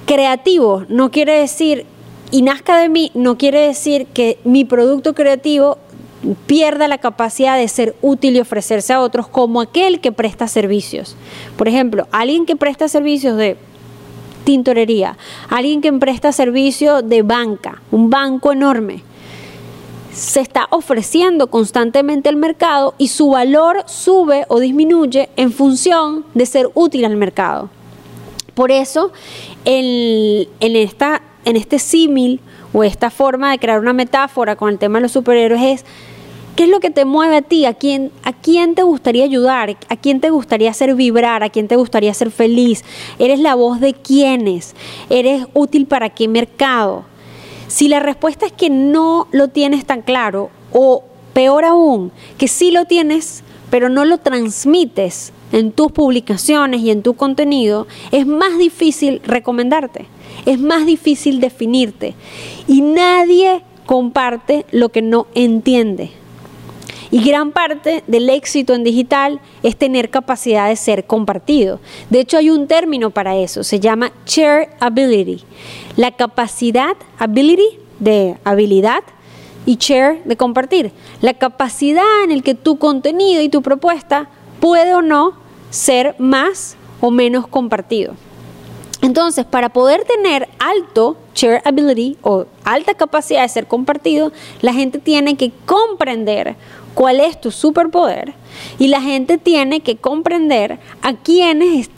creativo, 0.06 0.84
no 0.88 1.10
quiere 1.10 1.32
decir, 1.40 1.86
y 2.30 2.42
nazca 2.42 2.78
de 2.78 2.88
mí, 2.88 3.10
no 3.14 3.38
quiere 3.38 3.60
decir 3.60 4.06
que 4.06 4.38
mi 4.44 4.64
producto 4.64 5.14
creativo 5.14 5.78
pierda 6.46 6.88
la 6.88 6.98
capacidad 6.98 7.56
de 7.56 7.68
ser 7.68 7.94
útil 8.00 8.36
y 8.36 8.40
ofrecerse 8.40 8.92
a 8.92 9.00
otros 9.00 9.28
como 9.28 9.60
aquel 9.60 10.00
que 10.00 10.12
presta 10.12 10.48
servicios. 10.48 11.16
Por 11.56 11.68
ejemplo, 11.68 12.08
alguien 12.12 12.46
que 12.46 12.56
presta 12.56 12.88
servicios 12.88 13.36
de 13.36 13.56
tintorería, 14.44 15.16
alguien 15.48 15.80
que 15.80 15.92
presta 15.92 16.32
servicio 16.32 17.02
de 17.02 17.22
banca, 17.22 17.82
un 17.90 18.10
banco 18.10 18.52
enorme, 18.52 19.02
se 20.12 20.40
está 20.40 20.68
ofreciendo 20.70 21.48
constantemente 21.48 22.28
al 22.28 22.36
mercado 22.36 22.94
y 22.98 23.08
su 23.08 23.30
valor 23.30 23.82
sube 23.86 24.44
o 24.48 24.60
disminuye 24.60 25.28
en 25.36 25.50
función 25.52 26.24
de 26.34 26.46
ser 26.46 26.70
útil 26.74 27.04
al 27.04 27.16
mercado. 27.16 27.68
Por 28.54 28.70
eso, 28.70 29.10
en, 29.64 30.46
esta, 30.60 31.22
en 31.44 31.56
este 31.56 31.78
símil 31.78 32.40
o 32.72 32.84
esta 32.84 33.10
forma 33.10 33.50
de 33.50 33.58
crear 33.58 33.80
una 33.80 33.92
metáfora 33.92 34.56
con 34.56 34.70
el 34.70 34.78
tema 34.78 34.98
de 34.98 35.02
los 35.02 35.12
superhéroes 35.12 35.62
es 35.62 35.84
¿Qué 36.56 36.64
es 36.64 36.68
lo 36.68 36.78
que 36.78 36.90
te 36.90 37.04
mueve 37.04 37.38
a 37.38 37.42
ti? 37.42 37.66
¿A 37.66 37.74
quién, 37.74 38.12
¿A 38.22 38.32
quién 38.32 38.76
te 38.76 38.84
gustaría 38.84 39.24
ayudar? 39.24 39.76
¿A 39.88 39.96
quién 39.96 40.20
te 40.20 40.30
gustaría 40.30 40.70
hacer 40.70 40.94
vibrar? 40.94 41.42
¿A 41.42 41.50
quién 41.50 41.66
te 41.66 41.74
gustaría 41.74 42.12
hacer 42.12 42.30
feliz? 42.30 42.84
¿Eres 43.18 43.40
la 43.40 43.56
voz 43.56 43.80
de 43.80 43.92
quiénes? 43.92 44.76
¿Eres 45.10 45.46
útil 45.52 45.86
para 45.86 46.10
qué 46.10 46.28
mercado? 46.28 47.06
Si 47.66 47.88
la 47.88 47.98
respuesta 47.98 48.46
es 48.46 48.52
que 48.52 48.70
no 48.70 49.26
lo 49.32 49.48
tienes 49.48 49.84
tan 49.84 50.02
claro, 50.02 50.50
o 50.72 51.02
peor 51.32 51.64
aún, 51.64 52.12
que 52.38 52.46
sí 52.46 52.70
lo 52.70 52.84
tienes, 52.84 53.42
pero 53.68 53.88
no 53.88 54.04
lo 54.04 54.18
transmites 54.18 55.32
en 55.54 55.70
tus 55.70 55.92
publicaciones 55.92 56.80
y 56.80 56.90
en 56.90 57.02
tu 57.02 57.14
contenido, 57.14 57.86
es 58.10 58.26
más 58.26 58.58
difícil 58.58 59.22
recomendarte, 59.24 60.06
es 60.46 60.58
más 60.58 60.84
difícil 60.84 61.40
definirte. 61.40 62.14
Y 62.66 62.80
nadie 62.80 63.62
comparte 63.86 64.66
lo 64.72 64.88
que 64.88 65.00
no 65.00 65.28
entiende. 65.36 66.10
Y 67.12 67.22
gran 67.22 67.52
parte 67.52 68.02
del 68.08 68.28
éxito 68.30 68.74
en 68.74 68.82
digital 68.82 69.40
es 69.62 69.76
tener 69.76 70.10
capacidad 70.10 70.68
de 70.68 70.74
ser 70.74 71.04
compartido. 71.04 71.78
De 72.10 72.18
hecho, 72.18 72.38
hay 72.38 72.50
un 72.50 72.66
término 72.66 73.10
para 73.10 73.36
eso, 73.36 73.62
se 73.62 73.78
llama 73.78 74.10
share 74.26 74.70
ability. 74.80 75.44
La 75.94 76.10
capacidad, 76.10 76.96
ability 77.20 77.78
de 78.00 78.36
habilidad 78.42 79.04
y 79.66 79.76
share 79.76 80.20
de 80.24 80.36
compartir. 80.36 80.90
La 81.20 81.34
capacidad 81.34 82.24
en 82.24 82.32
el 82.32 82.42
que 82.42 82.56
tu 82.56 82.78
contenido 82.78 83.40
y 83.40 83.48
tu 83.48 83.62
propuesta 83.62 84.28
puede 84.58 84.92
o 84.94 85.00
no 85.02 85.43
ser 85.74 86.14
más 86.18 86.76
o 87.00 87.10
menos 87.10 87.48
compartido. 87.48 88.14
Entonces, 89.02 89.44
para 89.44 89.70
poder 89.70 90.04
tener 90.04 90.48
alto 90.60 91.16
share 91.34 91.60
ability 91.64 92.16
o 92.22 92.46
alta 92.62 92.94
capacidad 92.94 93.42
de 93.42 93.48
ser 93.48 93.66
compartido, 93.66 94.32
la 94.62 94.72
gente 94.72 95.00
tiene 95.00 95.36
que 95.36 95.50
comprender 95.66 96.54
cuál 96.94 97.18
es 97.18 97.40
tu 97.40 97.50
superpoder 97.50 98.34
y 98.78 98.86
la 98.86 99.02
gente 99.02 99.36
tiene 99.36 99.80
que 99.80 99.96
comprender 99.96 100.78
a 101.02 101.14
quiénes, 101.14 101.90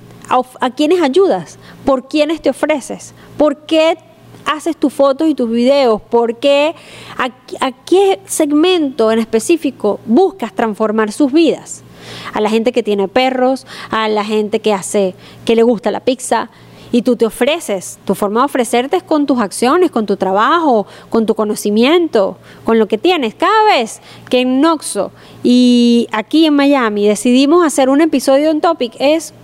a, 0.60 0.70
quiénes 0.70 1.02
ayudas, 1.02 1.58
por 1.84 2.08
quiénes 2.08 2.40
te 2.40 2.48
ofreces, 2.48 3.12
por 3.36 3.66
qué 3.66 3.98
haces 4.46 4.74
tus 4.74 4.92
fotos 4.92 5.28
y 5.28 5.34
tus 5.34 5.50
videos, 5.50 6.00
por 6.00 6.38
qué, 6.38 6.74
a, 7.18 7.26
a 7.60 7.72
qué 7.84 8.20
segmento 8.24 9.12
en 9.12 9.18
específico 9.18 10.00
buscas 10.06 10.54
transformar 10.54 11.12
sus 11.12 11.30
vidas. 11.30 11.84
A 12.32 12.40
la 12.40 12.50
gente 12.50 12.72
que 12.72 12.82
tiene 12.82 13.08
perros, 13.08 13.66
a 13.90 14.08
la 14.08 14.24
gente 14.24 14.60
que 14.60 14.72
hace, 14.72 15.14
que 15.44 15.56
le 15.56 15.62
gusta 15.62 15.90
la 15.90 16.00
pizza, 16.00 16.50
y 16.92 17.02
tú 17.02 17.16
te 17.16 17.26
ofreces. 17.26 17.98
Tu 18.04 18.14
forma 18.14 18.40
de 18.40 18.46
ofrecerte 18.46 18.96
es 18.96 19.02
con 19.02 19.26
tus 19.26 19.40
acciones, 19.40 19.90
con 19.90 20.06
tu 20.06 20.16
trabajo, 20.16 20.86
con 21.10 21.26
tu 21.26 21.34
conocimiento, 21.34 22.38
con 22.64 22.78
lo 22.78 22.86
que 22.86 22.98
tienes. 22.98 23.34
Cada 23.34 23.64
vez 23.64 24.00
que 24.30 24.40
en 24.40 24.60
Noxo 24.60 25.10
y 25.42 26.08
aquí 26.12 26.46
en 26.46 26.54
Miami 26.54 27.06
decidimos 27.06 27.64
hacer 27.64 27.88
un 27.88 28.00
episodio 28.00 28.50
en 28.50 28.60
Topic 28.60 28.94
es 28.98 29.34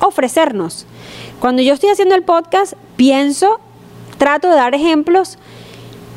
ofrecernos. 0.00 0.86
Cuando 1.40 1.62
yo 1.62 1.74
estoy 1.74 1.90
haciendo 1.90 2.14
el 2.14 2.22
podcast, 2.22 2.74
pienso, 2.96 3.58
trato 4.18 4.48
de 4.48 4.54
dar 4.54 4.74
ejemplos 4.74 5.38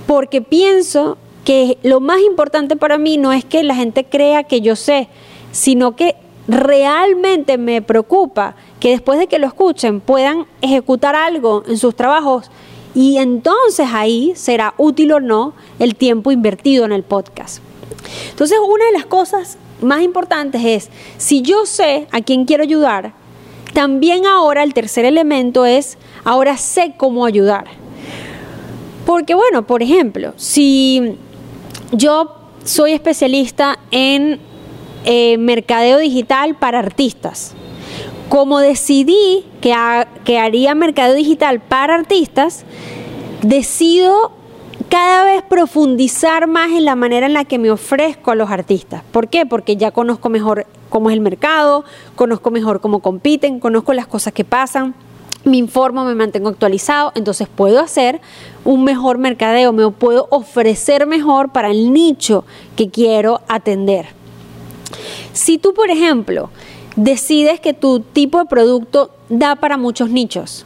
porque 0.05 0.41
pienso 0.41 1.17
que 1.43 1.77
lo 1.83 1.99
más 1.99 2.19
importante 2.21 2.75
para 2.75 2.97
mí 2.97 3.17
no 3.17 3.31
es 3.33 3.45
que 3.45 3.63
la 3.63 3.75
gente 3.75 4.03
crea 4.03 4.43
que 4.43 4.61
yo 4.61 4.75
sé, 4.75 5.07
sino 5.55 5.95
que 5.95 6.17
realmente 6.49 7.57
me 7.57 7.81
preocupa 7.81 8.55
que 8.81 8.89
después 8.89 9.17
de 9.17 9.27
que 9.27 9.39
lo 9.39 9.47
escuchen 9.47 10.01
puedan 10.01 10.47
ejecutar 10.61 11.15
algo 11.15 11.63
en 11.65 11.77
sus 11.77 11.95
trabajos 11.95 12.51
y 12.93 13.17
entonces 13.19 13.87
ahí 13.93 14.33
será 14.35 14.73
útil 14.77 15.13
o 15.13 15.21
no 15.21 15.53
el 15.79 15.95
tiempo 15.95 16.33
invertido 16.33 16.83
en 16.83 16.91
el 16.91 17.03
podcast. 17.03 17.59
Entonces 18.31 18.57
una 18.67 18.85
de 18.85 18.91
las 18.91 19.05
cosas 19.05 19.57
más 19.81 20.01
importantes 20.01 20.61
es, 20.65 20.89
si 21.17 21.41
yo 21.41 21.65
sé 21.65 22.07
a 22.11 22.19
quién 22.19 22.43
quiero 22.43 22.63
ayudar, 22.63 23.13
también 23.73 24.25
ahora 24.25 24.61
el 24.61 24.73
tercer 24.73 25.05
elemento 25.05 25.65
es, 25.65 25.97
ahora 26.25 26.57
sé 26.57 26.95
cómo 26.97 27.25
ayudar. 27.25 27.63
Porque 29.05 29.33
bueno, 29.35 29.65
por 29.65 29.81
ejemplo, 29.81 30.33
si 30.35 31.17
yo 31.93 32.35
soy 32.65 32.91
especialista 32.91 33.79
en 33.91 34.41
eh, 35.05 35.37
mercadeo 35.37 35.99
digital 35.99 36.55
para 36.55 36.79
artistas. 36.79 37.53
Como 38.29 38.59
decidí 38.59 39.45
que, 39.61 39.73
que 40.23 40.39
haría 40.39 40.75
mercadeo 40.75 41.15
digital 41.15 41.59
para 41.59 41.95
artistas, 41.95 42.65
decido 43.41 44.31
cada 44.89 45.23
vez 45.23 45.43
profundizar 45.43 46.47
más 46.47 46.71
en 46.71 46.85
la 46.85 46.95
manera 46.95 47.25
en 47.25 47.33
la 47.33 47.45
que 47.45 47.57
me 47.57 47.71
ofrezco 47.71 48.31
a 48.31 48.35
los 48.35 48.49
artistas. 48.49 49.03
¿Por 49.11 49.27
qué? 49.27 49.45
Porque 49.45 49.77
ya 49.77 49.91
conozco 49.91 50.29
mejor 50.29 50.65
cómo 50.89 51.09
es 51.09 51.13
el 51.15 51.21
mercado, 51.21 51.85
conozco 52.15 52.51
mejor 52.51 52.81
cómo 52.81 52.99
compiten, 52.99 53.59
conozco 53.59 53.93
las 53.93 54.07
cosas 54.07 54.33
que 54.33 54.43
pasan, 54.43 54.95
me 55.43 55.57
informo, 55.57 56.05
me 56.05 56.15
mantengo 56.15 56.49
actualizado, 56.49 57.11
entonces 57.15 57.47
puedo 57.47 57.79
hacer 57.79 58.19
un 58.63 58.83
mejor 58.83 59.17
mercadeo, 59.17 59.71
me 59.73 59.89
puedo 59.91 60.27
ofrecer 60.31 61.05
mejor 61.05 61.49
para 61.49 61.69
el 61.69 61.93
nicho 61.93 62.45
que 62.75 62.89
quiero 62.89 63.41
atender. 63.47 64.14
Si 65.33 65.57
tú, 65.57 65.73
por 65.73 65.89
ejemplo, 65.89 66.49
decides 66.95 67.59
que 67.59 67.73
tu 67.73 67.99
tipo 67.99 68.39
de 68.39 68.45
producto 68.45 69.11
da 69.29 69.55
para 69.55 69.77
muchos 69.77 70.09
nichos, 70.09 70.65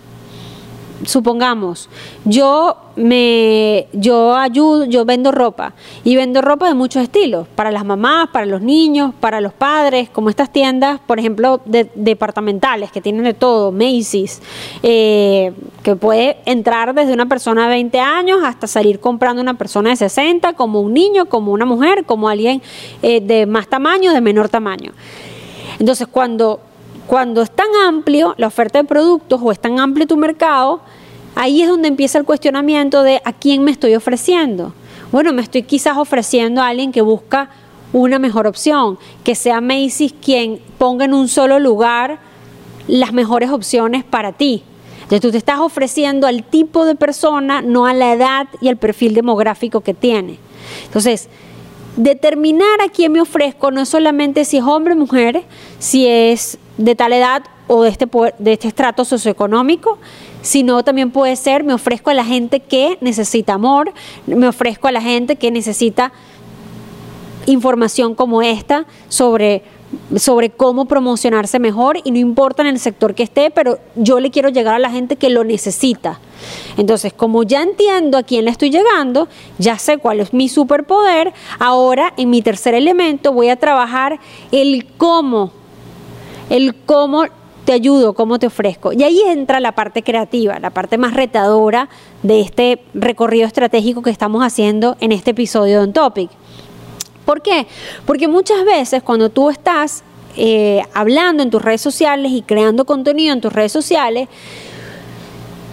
supongamos, 1.06 1.90
yo 2.26 2.78
me 2.96 3.88
yo 3.94 4.36
ayudo, 4.36 4.86
yo 4.86 5.06
vendo 5.06 5.32
ropa 5.32 5.74
y 6.04 6.16
vendo 6.16 6.42
ropa 6.42 6.68
de 6.68 6.74
muchos 6.74 7.02
estilos, 7.02 7.48
para 7.56 7.72
las 7.72 7.86
mamás, 7.86 8.30
para 8.30 8.46
los 8.46 8.62
niños, 8.62 9.14
para 9.20 9.40
los 9.42 9.54
padres, 9.54 10.10
como 10.10 10.30
estas 10.30 10.52
tiendas, 10.52 11.00
por 11.06 11.20
ejemplo, 11.20 11.62
departamentales 11.66 12.92
que 12.92 13.02
tienen 13.02 13.24
de 13.24 13.34
todo, 13.34 13.72
Macy's, 13.72 14.42
eh, 14.84 15.54
que 15.84 15.96
puede 15.96 16.38
entrar 16.46 16.94
desde 16.94 17.14
una 17.14 17.28
persona 17.28 17.64
de 17.64 17.70
20 17.70 18.00
años 18.00 18.40
hasta 18.44 18.68
salir 18.68 19.00
comprando 19.00 19.42
una 19.42 19.54
persona 19.56 19.92
de 19.92 19.96
60, 19.96 20.54
como 20.54 20.82
un 20.82 20.94
niño, 20.94 21.28
como 21.28 21.52
una 21.54 21.66
mujer, 21.66 22.06
como 22.06 22.28
alguien 22.28 22.62
eh, 23.02 23.22
de 23.22 23.46
más 23.46 23.68
tamaño, 23.68 24.12
de 24.12 24.22
menor 24.22 24.50
tamaño. 24.50 24.92
Entonces, 25.80 26.08
cuando 26.08 26.60
cuando 27.10 27.42
es 27.42 27.50
tan 27.50 27.66
amplio 27.88 28.36
la 28.38 28.46
oferta 28.46 28.78
de 28.78 28.84
productos 28.84 29.42
o 29.44 29.52
es 29.52 29.60
tan 29.60 29.80
amplio 29.80 30.06
tu 30.06 30.16
mercado, 30.16 30.80
ahí 31.34 31.64
es 31.64 31.68
donde 31.68 31.88
empieza 31.88 32.20
el 32.20 32.24
cuestionamiento 32.24 33.02
de 33.02 33.20
a 33.26 33.34
quién 33.34 33.64
me 33.64 33.72
estoy 33.72 33.96
ofreciendo. 33.96 34.74
Bueno, 35.12 35.34
me 35.34 35.42
estoy 35.42 35.64
quizás 35.64 35.98
ofreciendo 35.98 36.62
a 36.62 36.68
alguien 36.68 36.92
que 36.92 37.02
busca 37.02 37.50
una 37.94 38.20
mejor 38.20 38.46
opción, 38.46 39.00
que 39.24 39.34
sea 39.34 39.60
Macy's 39.60 40.14
quien 40.24 40.62
ponga 40.78 41.06
en 41.06 41.16
un 41.16 41.28
solo 41.30 41.58
lugar 41.58 42.20
las 42.88 43.12
mejores 43.12 43.50
opciones 43.50 44.04
para 44.04 44.34
ti. 44.34 44.62
Entonces 45.02 45.22
tú 45.22 45.32
te 45.32 45.40
estás 45.40 45.58
ofreciendo 45.58 46.28
al 46.28 46.44
tipo 46.44 46.86
de 46.86 46.94
persona, 46.94 47.64
no 47.64 47.88
a 47.88 47.96
la 47.96 48.14
edad 48.14 48.50
y 48.62 48.68
al 48.68 48.78
perfil 48.78 49.16
demográfico 49.16 49.82
que 49.82 49.96
tiene. 49.96 50.38
Entonces, 50.86 51.28
determinar 51.98 52.82
a 52.86 52.90
quién 52.90 53.12
me 53.14 53.20
ofrezco 53.20 53.72
no 53.72 53.82
es 53.82 53.90
solamente 53.90 54.46
si 54.46 54.58
es 54.58 54.64
hombre 54.64 54.94
o 54.94 54.98
mujer, 54.98 55.44
si 55.80 56.06
es 56.06 56.60
de 56.80 56.96
tal 56.96 57.12
edad 57.12 57.44
o 57.68 57.84
de 57.84 57.90
este, 57.90 58.08
de 58.40 58.54
este 58.54 58.70
estrato 58.70 59.04
socioeconómico, 59.04 60.00
sino 60.42 60.82
también 60.84 61.12
puede 61.12 61.36
ser 61.36 61.64
me 61.64 61.74
ofrezco 61.74 62.10
a 62.10 62.14
la 62.14 62.24
gente 62.24 62.62
que 62.62 62.98
necesita 63.02 63.54
amor, 63.54 63.94
me 64.26 64.48
ofrezco 64.48 64.88
a 64.88 64.92
la 64.92 65.02
gente 65.02 65.36
que 65.36 65.52
necesita 65.52 66.14
información 67.46 68.16
como 68.16 68.42
esta 68.42 68.86
sobre 69.10 69.64
sobre 70.18 70.52
cómo 70.52 70.86
promocionarse 70.86 71.58
mejor 71.58 71.98
y 72.04 72.12
no 72.12 72.20
importa 72.20 72.62
en 72.62 72.68
el 72.68 72.80
sector 72.80 73.16
que 73.16 73.24
esté, 73.24 73.50
pero 73.50 73.80
yo 73.96 74.20
le 74.20 74.30
quiero 74.30 74.50
llegar 74.50 74.76
a 74.76 74.80
la 74.80 74.92
gente 74.92 75.16
que 75.16 75.32
lo 75.32 75.44
necesita. 75.44 76.20
Entonces, 76.78 77.12
como 77.12 77.42
ya 77.42 77.64
entiendo 77.64 78.20
a 78.20 78.24
quién 78.24 78.46
le 78.46 78.52
estoy 78.52 78.70
llegando, 78.70 79.28
ya 79.58 79.80
sé 79.80 79.98
cuál 79.98 80.20
es 80.20 80.32
mi 80.32 80.48
superpoder, 80.48 81.34
ahora 81.58 82.14
en 82.18 82.30
mi 82.30 82.44
tercer 82.44 82.76
elemento 82.76 83.34
voy 83.34 83.50
a 83.50 83.56
trabajar 83.56 84.20
el 84.52 84.86
cómo, 84.98 85.52
el 86.50 86.76
cómo 86.76 87.26
te 87.66 87.74
ayudo, 87.74 88.14
cómo 88.14 88.40
te 88.40 88.48
ofrezco. 88.48 88.94
Y 88.94 89.04
ahí 89.04 89.22
entra 89.28 89.60
la 89.60 89.74
parte 89.74 90.04
creativa, 90.04 90.60
la 90.60 90.72
parte 90.72 90.98
más 90.98 91.14
retadora 91.14 91.90
de 92.24 92.42
este 92.42 92.82
recorrido 92.94 93.46
estratégico 93.46 94.02
que 94.02 94.10
estamos 94.10 94.44
haciendo 94.44 94.98
en 95.00 95.12
este 95.12 95.32
episodio 95.32 95.78
de 95.78 95.84
On 95.84 95.94
Topic. 95.94 96.30
¿Por 97.26 97.42
qué? 97.42 97.68
Porque 98.06 98.28
muchas 98.28 98.66
veces 98.66 99.04
cuando 99.04 99.30
tú 99.30 99.52
estás 99.52 100.04
eh, 100.36 100.82
hablando 100.94 101.44
en 101.44 101.50
tus 101.50 101.62
redes 101.62 101.82
sociales 101.82 102.32
y 102.32 102.42
creando 102.42 102.86
contenido 102.86 103.34
en 103.34 103.42
tus 103.42 103.54
redes 103.54 103.72
sociales, 103.72 104.30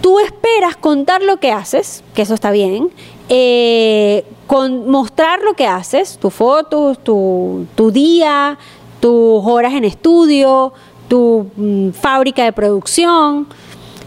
tú 0.01 0.19
esperas 0.19 0.77
contar 0.77 1.23
lo 1.23 1.37
que 1.37 1.51
haces, 1.51 2.03
que 2.13 2.21
eso 2.21 2.33
está 2.33 2.51
bien, 2.51 2.89
eh, 3.29 4.23
con 4.45 4.89
mostrar 4.89 5.41
lo 5.41 5.53
que 5.53 5.67
haces, 5.67 6.17
tus 6.17 6.33
fotos, 6.33 7.03
tu, 7.03 7.67
día, 7.91 8.57
tus 8.99 9.45
horas 9.45 9.73
en 9.73 9.85
estudio, 9.85 10.73
tu 11.07 11.49
mm, 11.55 11.91
fábrica 11.91 12.43
de 12.43 12.53
producción. 12.53 13.47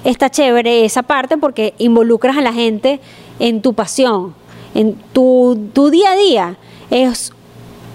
Está 0.05 0.31
chévere 0.31 0.85
esa 0.85 1.03
parte 1.03 1.37
porque 1.37 1.75
involucras 1.79 2.37
a 2.37 2.41
la 2.41 2.53
gente 2.53 3.01
en 3.39 3.63
tu 3.63 3.75
pasión, 3.75 4.35
en 4.75 4.95
tu, 5.13 5.69
tu 5.73 5.91
día 5.91 6.13
a 6.13 6.17
día. 6.17 6.57
Es 6.91 7.33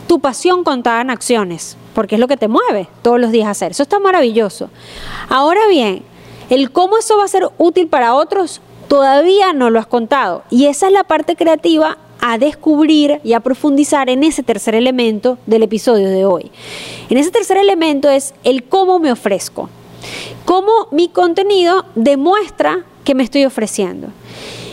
tu 0.07 0.19
pasión 0.19 0.63
contada 0.63 1.01
en 1.01 1.09
acciones, 1.09 1.77
porque 1.93 2.15
es 2.15 2.21
lo 2.21 2.27
que 2.27 2.37
te 2.37 2.47
mueve 2.47 2.87
todos 3.01 3.19
los 3.19 3.31
días 3.31 3.47
a 3.47 3.51
hacer. 3.51 3.71
Eso 3.71 3.83
está 3.83 3.99
maravilloso. 3.99 4.69
Ahora 5.29 5.67
bien, 5.67 6.03
el 6.49 6.71
cómo 6.71 6.97
eso 6.97 7.17
va 7.17 7.25
a 7.25 7.27
ser 7.27 7.49
útil 7.57 7.87
para 7.87 8.13
otros 8.13 8.61
todavía 8.87 9.53
no 9.53 9.69
lo 9.69 9.79
has 9.79 9.87
contado. 9.87 10.43
Y 10.49 10.67
esa 10.67 10.87
es 10.87 10.93
la 10.93 11.03
parte 11.03 11.35
creativa 11.35 11.97
a 12.21 12.37
descubrir 12.37 13.19
y 13.23 13.33
a 13.33 13.39
profundizar 13.39 14.09
en 14.09 14.23
ese 14.23 14.43
tercer 14.43 14.75
elemento 14.75 15.37
del 15.45 15.63
episodio 15.63 16.09
de 16.09 16.25
hoy. 16.25 16.51
En 17.09 17.17
ese 17.17 17.31
tercer 17.31 17.57
elemento 17.57 18.09
es 18.09 18.33
el 18.43 18.63
cómo 18.63 18.99
me 18.99 19.11
ofrezco. 19.11 19.69
Cómo 20.45 20.87
mi 20.91 21.09
contenido 21.09 21.85
demuestra 21.95 22.85
que 23.03 23.15
me 23.15 23.23
estoy 23.23 23.45
ofreciendo. 23.45 24.07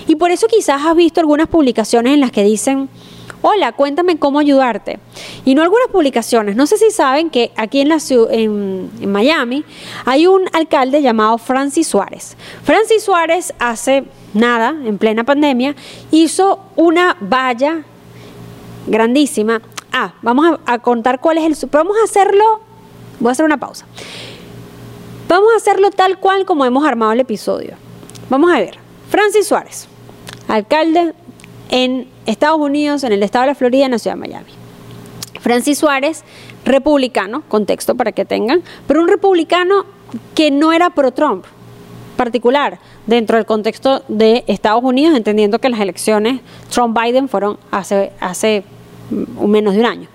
Y 0.06 0.16
por 0.16 0.30
eso 0.30 0.46
quizás 0.46 0.82
has 0.84 0.96
visto 0.96 1.20
algunas 1.20 1.48
publicaciones 1.48 2.14
en 2.14 2.20
las 2.20 2.32
que 2.32 2.42
dicen, 2.42 2.88
hola, 3.42 3.72
cuéntame 3.72 4.18
cómo 4.18 4.38
ayudarte. 4.38 4.98
Y 5.44 5.54
no 5.54 5.62
algunas 5.62 5.88
publicaciones. 5.88 6.56
No 6.56 6.66
sé 6.66 6.78
si 6.78 6.90
saben 6.90 7.28
que 7.28 7.52
aquí 7.56 7.80
en, 7.80 7.88
la, 7.88 7.98
en, 8.30 8.90
en 9.00 9.12
Miami 9.12 9.64
hay 10.04 10.26
un 10.26 10.48
alcalde 10.52 11.02
llamado 11.02 11.36
Francis 11.38 11.88
Suárez. 11.88 12.36
Francis 12.64 13.02
Suárez 13.02 13.52
hace 13.58 14.04
nada, 14.32 14.70
en 14.70 14.96
plena 14.98 15.24
pandemia, 15.24 15.74
hizo 16.10 16.60
una 16.76 17.16
valla 17.20 17.82
grandísima. 18.86 19.60
Ah, 19.92 20.14
vamos 20.22 20.58
a, 20.66 20.72
a 20.72 20.78
contar 20.78 21.20
cuál 21.20 21.38
es 21.38 21.62
el... 21.62 21.70
Vamos 21.70 21.96
a 22.00 22.04
hacerlo... 22.04 22.60
Voy 23.20 23.28
a 23.28 23.32
hacer 23.32 23.44
una 23.44 23.58
pausa. 23.58 23.86
Vamos 25.28 25.52
a 25.52 25.56
hacerlo 25.56 25.90
tal 25.90 26.18
cual 26.18 26.44
como 26.44 26.64
hemos 26.64 26.84
armado 26.84 27.12
el 27.12 27.20
episodio. 27.20 27.74
Vamos 28.30 28.52
a 28.52 28.58
ver. 28.58 28.78
Francis 29.10 29.46
Suárez, 29.46 29.88
alcalde 30.48 31.12
en 31.72 32.06
Estados 32.26 32.60
Unidos, 32.60 33.02
en 33.02 33.12
el 33.12 33.22
estado 33.22 33.44
de 33.44 33.48
la 33.48 33.54
Florida, 33.56 33.86
en 33.86 33.92
la 33.92 33.98
ciudad 33.98 34.14
de 34.14 34.20
Miami. 34.20 34.52
Francis 35.40 35.78
Suárez, 35.78 36.22
republicano, 36.64 37.42
contexto 37.48 37.96
para 37.96 38.12
que 38.12 38.24
tengan, 38.24 38.62
pero 38.86 39.00
un 39.00 39.08
republicano 39.08 39.86
que 40.34 40.50
no 40.50 40.72
era 40.72 40.90
pro-Trump, 40.90 41.46
particular, 42.16 42.78
dentro 43.06 43.38
del 43.38 43.46
contexto 43.46 44.02
de 44.06 44.44
Estados 44.46 44.84
Unidos, 44.84 45.16
entendiendo 45.16 45.58
que 45.58 45.70
las 45.70 45.80
elecciones 45.80 46.42
Trump-Biden 46.70 47.28
fueron 47.28 47.58
hace, 47.70 48.12
hace 48.20 48.64
menos 49.10 49.74
de 49.74 49.80
un 49.80 49.86
año. 49.86 50.08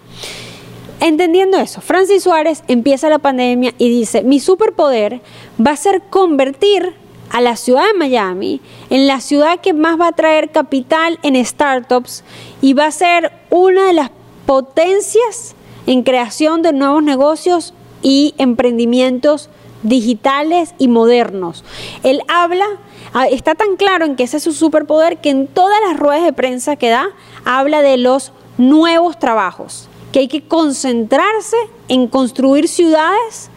Entendiendo 1.00 1.58
eso, 1.58 1.82
Francis 1.82 2.24
Suárez 2.24 2.63
empieza 2.67 3.10
la 3.10 3.20
pandemia 3.20 3.74
y 3.80 3.89
dice, 3.89 4.24
mi 4.24 4.39
superpoder 4.39 5.22
va 5.60 5.72
a 5.72 5.76
ser 5.76 6.04
convertir 6.10 6.93
a 7.29 7.41
la 7.41 7.55
ciudad 7.55 7.85
de 7.87 7.97
Miami, 7.97 8.61
en 8.89 9.07
la 9.07 9.21
ciudad 9.21 9.59
que 9.59 9.73
más 9.73 9.99
va 9.99 10.07
a 10.07 10.11
traer 10.13 10.51
capital 10.51 11.19
en 11.23 11.43
startups 11.43 12.23
y 12.61 12.73
va 12.73 12.85
a 12.85 12.91
ser 12.91 13.31
una 13.49 13.87
de 13.87 13.93
las 13.93 14.11
potencias 14.45 15.55
en 15.85 16.03
creación 16.03 16.61
de 16.61 16.73
nuevos 16.73 17.03
negocios 17.03 17.73
y 18.01 18.33
emprendimientos 18.37 19.49
digitales 19.83 20.73
y 20.77 20.87
modernos. 20.87 21.63
Él 22.03 22.21
habla, 22.27 22.65
ah, 23.13 23.27
está 23.27 23.55
tan 23.55 23.75
claro 23.75 24.05
en 24.05 24.15
que 24.15 24.23
ese 24.23 24.37
es 24.37 24.43
su 24.43 24.53
superpoder 24.53 25.17
que 25.17 25.29
en 25.29 25.47
todas 25.47 25.79
las 25.87 25.97
ruedas 25.97 26.23
de 26.23 26.33
prensa 26.33 26.75
que 26.75 26.89
da, 26.89 27.09
habla 27.45 27.81
de 27.81 27.97
los 27.97 28.31
nuevos 28.57 29.19
trabajos, 29.19 29.87
que 30.11 30.19
hay 30.19 30.27
que 30.27 30.43
concentrarse 30.43 31.57
en 31.87 32.07
construir 32.07 32.67
ciudades 32.67 33.49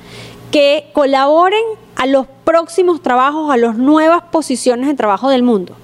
que 0.50 0.90
colaboren 0.92 1.62
a 1.96 2.06
los 2.06 2.26
próximos 2.44 3.02
trabajos, 3.02 3.50
a 3.50 3.56
las 3.56 3.76
nuevas 3.76 4.22
posiciones 4.30 4.88
de 4.88 4.94
trabajo 4.94 5.28
del 5.28 5.42
mundo. 5.42 5.76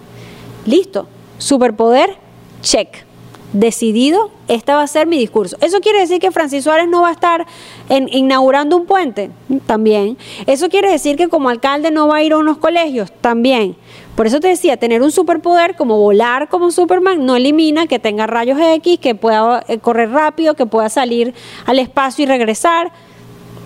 Listo, 0.64 1.06
superpoder, 1.38 2.16
check. 2.62 3.04
Decidido, 3.52 4.30
este 4.48 4.72
va 4.72 4.82
a 4.82 4.86
ser 4.86 5.06
mi 5.06 5.18
discurso. 5.18 5.56
¿Eso 5.60 5.80
quiere 5.80 6.00
decir 6.00 6.18
que 6.18 6.30
Francis 6.30 6.64
Suárez 6.64 6.88
no 6.88 7.02
va 7.02 7.08
a 7.08 7.12
estar 7.12 7.46
inaugurando 7.88 8.76
un 8.76 8.86
puente? 8.86 9.30
También. 9.66 10.18
¿Eso 10.46 10.68
quiere 10.68 10.90
decir 10.90 11.16
que 11.16 11.28
como 11.28 11.48
alcalde 11.48 11.90
no 11.90 12.08
va 12.08 12.16
a 12.16 12.22
ir 12.22 12.32
a 12.32 12.38
unos 12.38 12.58
colegios? 12.58 13.10
También. 13.20 13.76
Por 14.16 14.26
eso 14.26 14.40
te 14.40 14.48
decía, 14.48 14.76
tener 14.76 15.00
un 15.00 15.12
superpoder 15.12 15.76
como 15.76 15.98
volar 15.98 16.48
como 16.48 16.70
Superman 16.70 17.24
no 17.24 17.36
elimina 17.36 17.86
que 17.86 17.98
tenga 17.98 18.26
rayos 18.26 18.58
X, 18.60 18.98
que 18.98 19.14
pueda 19.14 19.64
eh, 19.68 19.78
correr 19.78 20.10
rápido, 20.10 20.54
que 20.54 20.66
pueda 20.66 20.88
salir 20.88 21.32
al 21.66 21.78
espacio 21.78 22.24
y 22.24 22.26
regresar. 22.26 22.92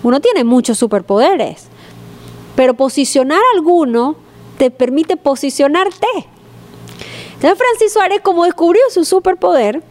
Uno 0.03 0.19
tiene 0.19 0.43
muchos 0.43 0.77
superpoderes, 0.77 1.67
pero 2.55 2.73
posicionar 2.73 3.41
alguno 3.55 4.15
te 4.57 4.71
permite 4.71 5.17
posicionarte. 5.17 6.07
Entonces 7.33 7.57
Francis 7.57 7.93
Suárez, 7.93 8.21
como 8.21 8.45
descubrió 8.45 8.81
su 8.91 9.05
superpoder, 9.05 9.83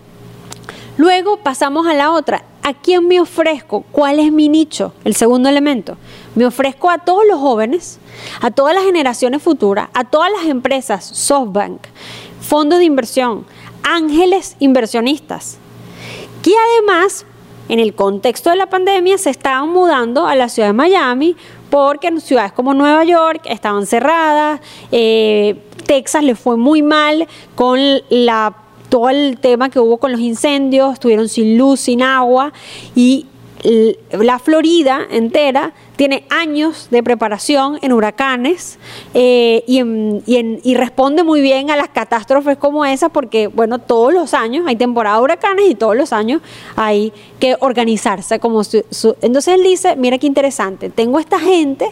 luego 0.96 1.38
pasamos 1.38 1.87
a 1.87 1.94
la 1.94 2.12
otra. 2.12 2.44
¿A 2.62 2.75
quién 2.75 3.09
me 3.09 3.20
ofrezco? 3.20 3.85
¿Cuál 3.90 4.18
es 4.18 4.31
mi 4.31 4.49
nicho? 4.49 4.92
El 5.05 5.16
segundo 5.16 5.49
elemento. 5.49 5.96
Me 6.35 6.46
ofrezco 6.46 6.90
a 6.90 6.99
todos 6.99 7.23
los 7.29 7.40
jóvenes, 7.40 7.99
a 8.40 8.51
todas 8.51 8.75
las 8.75 8.85
generaciones 8.85 9.42
futuras, 9.42 9.88
a 9.94 10.05
todas 10.05 10.31
las 10.31 10.44
empresas, 10.44 11.05
SoftBank, 11.05 11.81
fondos 12.40 12.79
de 12.79 12.85
inversión, 12.85 13.46
ángeles 13.83 14.57
inversionistas, 14.61 15.59
que 16.42 16.53
además 16.77 17.25
en 17.70 17.78
el 17.78 17.94
contexto 17.94 18.50
de 18.50 18.56
la 18.56 18.66
pandemia 18.66 19.16
se 19.16 19.30
estaban 19.30 19.68
mudando 19.70 20.26
a 20.26 20.35
la 20.35 20.48
ciudad 20.48 20.70
de 20.70 20.72
Miami 20.72 21.37
porque 21.70 22.09
en 22.09 22.20
ciudades 22.20 22.50
como 22.52 22.74
Nueva 22.74 23.04
York 23.04 23.42
estaban 23.44 23.87
cerradas, 23.87 24.61
eh, 24.90 25.56
Texas 25.87 26.24
le 26.24 26.35
fue 26.35 26.56
muy 26.56 26.83
mal 26.83 27.28
con 27.54 27.78
la 28.11 28.56
todo 28.88 29.09
el 29.09 29.38
tema 29.38 29.70
que 29.70 29.78
hubo 29.78 29.98
con 29.98 30.11
los 30.11 30.20
incendios, 30.20 30.94
estuvieron 30.94 31.28
sin 31.28 31.56
luz, 31.56 31.78
sin 31.78 32.02
agua 32.02 32.52
y 32.96 33.26
la 34.11 34.38
Florida 34.38 35.02
entera 35.11 35.72
tiene 36.00 36.24
años 36.30 36.88
de 36.90 37.02
preparación 37.02 37.78
en 37.82 37.92
huracanes 37.92 38.78
eh, 39.12 39.62
y, 39.66 40.74
responde 40.74 41.24
muy 41.24 41.42
bien 41.42 41.70
a 41.70 41.76
las 41.76 41.90
catástrofes 41.90 42.56
como 42.56 42.86
esas 42.86 43.10
porque, 43.10 43.48
bueno, 43.48 43.80
todos 43.80 44.14
los 44.14 44.32
años 44.32 44.64
hay 44.66 44.76
temporada 44.76 45.18
de 45.18 45.24
huracanes 45.24 45.68
y 45.68 45.74
todos 45.74 45.94
los 45.94 46.14
años 46.14 46.40
hay 46.74 47.12
que 47.38 47.54
organizarse 47.60 48.40
como 48.40 48.62
Entonces 48.62 49.48
él 49.48 49.62
dice, 49.62 49.94
mira 49.96 50.16
qué 50.16 50.26
interesante, 50.26 50.88
tengo 50.88 51.20
esta 51.20 51.38
gente 51.38 51.90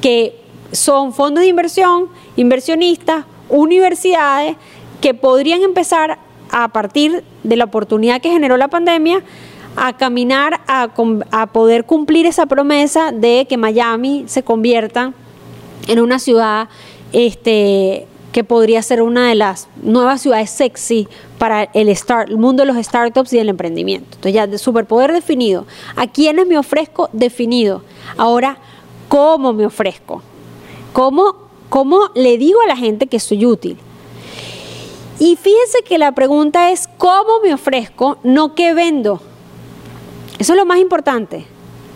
que 0.00 0.40
son 0.72 1.12
fondos 1.12 1.42
de 1.42 1.48
inversión, 1.48 2.08
inversionistas, 2.36 3.26
universidades 3.50 4.56
que 5.02 5.12
podrían 5.12 5.60
empezar 5.60 6.20
a 6.50 6.68
partir 6.68 7.22
de 7.42 7.56
la 7.56 7.64
oportunidad 7.64 8.22
que 8.22 8.30
generó 8.30 8.56
la 8.56 8.68
pandemia 8.68 9.22
a 9.76 9.92
caminar 9.96 10.60
a, 10.66 10.88
poder 11.52 11.84
cumplir 11.84 12.26
esa 12.26 12.46
promesa 12.46 13.12
de 13.12 13.46
que 13.48 13.56
Miami 13.56 14.24
se 14.26 14.42
convierta 14.42 15.12
en 15.86 16.00
una 16.00 16.18
ciudad 16.18 16.68
este, 17.12 18.06
que 18.32 18.42
podría 18.42 18.82
ser 18.82 19.02
una 19.02 19.28
de 19.28 19.34
las 19.34 19.68
nuevas 19.82 20.22
ciudades 20.22 20.50
sexy 20.50 21.08
para 21.38 21.64
el 21.74 21.94
mundo 22.36 22.64
de 22.64 22.72
los 22.72 22.84
startups 22.84 23.32
y 23.32 23.38
el 23.38 23.48
emprendimiento. 23.48 24.08
Entonces 24.16 24.32
ya 24.32 24.46
de 24.46 24.58
superpoder 24.58 25.12
definido. 25.12 25.66
¿A 25.94 26.06
quiénes 26.06 26.46
me 26.46 26.58
ofrezco? 26.58 27.08
Definido. 27.12 27.82
Ahora, 28.16 28.58
¿cómo 29.08 29.52
me 29.52 29.66
ofrezco? 29.66 30.22
¿Cómo, 30.92 31.34
¿Cómo 31.68 32.10
le 32.14 32.38
digo 32.38 32.60
a 32.62 32.66
la 32.66 32.76
gente 32.76 33.06
que 33.06 33.20
soy 33.20 33.44
útil? 33.44 33.78
Y 35.18 35.36
fíjense 35.36 35.78
que 35.86 35.98
la 35.98 36.12
pregunta 36.12 36.70
es, 36.70 36.88
¿cómo 36.98 37.40
me 37.42 37.54
ofrezco? 37.54 38.18
No 38.22 38.54
qué 38.54 38.74
vendo. 38.74 39.20
Eso 40.38 40.52
es 40.52 40.56
lo 40.56 40.66
más 40.66 40.78
importante. 40.78 41.46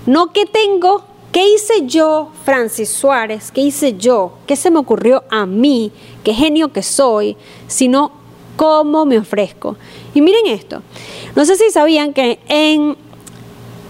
No 0.07 0.33
qué 0.33 0.46
tengo, 0.46 1.05
¿Qué 1.33 1.48
hice 1.48 1.87
yo, 1.87 2.33
Francis 2.44 2.88
Suárez? 2.88 3.53
¿Qué 3.53 3.61
hice 3.61 3.96
yo? 3.96 4.33
¿Qué 4.48 4.57
se 4.57 4.68
me 4.68 4.81
ocurrió 4.81 5.22
a 5.31 5.46
mí? 5.46 5.92
¿Qué 6.24 6.35
genio 6.35 6.72
que 6.72 6.83
soy? 6.83 7.37
Sino 7.68 8.11
cómo 8.57 9.07
me 9.07 9.16
ofrezco. 9.16 9.76
Y 10.12 10.22
miren 10.22 10.48
esto. 10.48 10.83
No 11.37 11.44
sé 11.44 11.55
si 11.55 11.70
sabían 11.70 12.12
que 12.14 12.40
en 12.48 12.96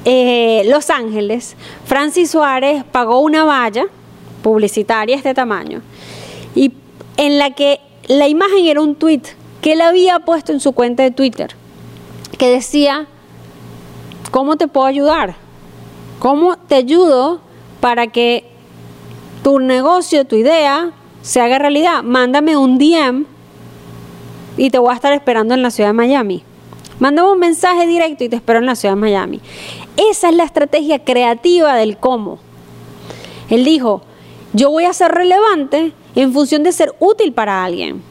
eh, 0.04 0.64
Los 0.66 0.90
Ángeles, 0.90 1.56
Francis 1.86 2.30
Suárez 2.30 2.84
pagó 2.84 3.20
una 3.20 3.44
valla 3.44 3.86
publicitaria 4.42 5.16
de 5.16 5.18
este 5.18 5.34
tamaño 5.34 5.82
y 6.54 6.72
en 7.16 7.38
la 7.38 7.54
que 7.54 7.80
la 8.06 8.28
imagen 8.28 8.66
era 8.66 8.80
un 8.82 8.96
tweet 8.96 9.22
que 9.62 9.72
él 9.72 9.80
había 9.80 10.18
puesto 10.20 10.52
en 10.52 10.60
su 10.60 10.72
cuenta 10.72 11.02
de 11.02 11.10
Twitter 11.10 11.54
que 12.38 12.50
decía, 12.50 13.06
¿cómo 14.30 14.56
te 14.56 14.68
puedo 14.68 14.86
ayudar? 14.86 15.36
¿Cómo 16.18 16.56
te 16.56 16.74
ayudo 16.74 17.40
para 17.80 18.08
que 18.08 18.44
tu 19.42 19.58
negocio, 19.58 20.26
tu 20.26 20.36
idea, 20.36 20.92
se 21.22 21.40
haga 21.40 21.58
realidad? 21.58 22.02
Mándame 22.02 22.56
un 22.56 22.78
DM 22.78 23.24
y 24.56 24.70
te 24.70 24.78
voy 24.78 24.92
a 24.92 24.96
estar 24.96 25.12
esperando 25.12 25.54
en 25.54 25.62
la 25.62 25.70
ciudad 25.70 25.90
de 25.90 25.94
Miami. 25.94 26.42
Mándame 26.98 27.32
un 27.32 27.38
mensaje 27.38 27.86
directo 27.86 28.24
y 28.24 28.28
te 28.28 28.36
espero 28.36 28.58
en 28.58 28.66
la 28.66 28.74
ciudad 28.74 28.94
de 28.94 29.00
Miami. 29.00 29.40
Esa 29.96 30.28
es 30.28 30.34
la 30.34 30.44
estrategia 30.44 31.02
creativa 31.02 31.74
del 31.74 31.96
cómo. 31.96 32.38
Él 33.48 33.64
dijo, 33.64 34.02
yo 34.52 34.70
voy 34.70 34.84
a 34.84 34.92
ser 34.92 35.10
relevante 35.12 35.92
en 36.14 36.32
función 36.32 36.62
de 36.62 36.72
ser 36.72 36.94
útil 36.98 37.32
para 37.32 37.64
alguien. 37.64 38.02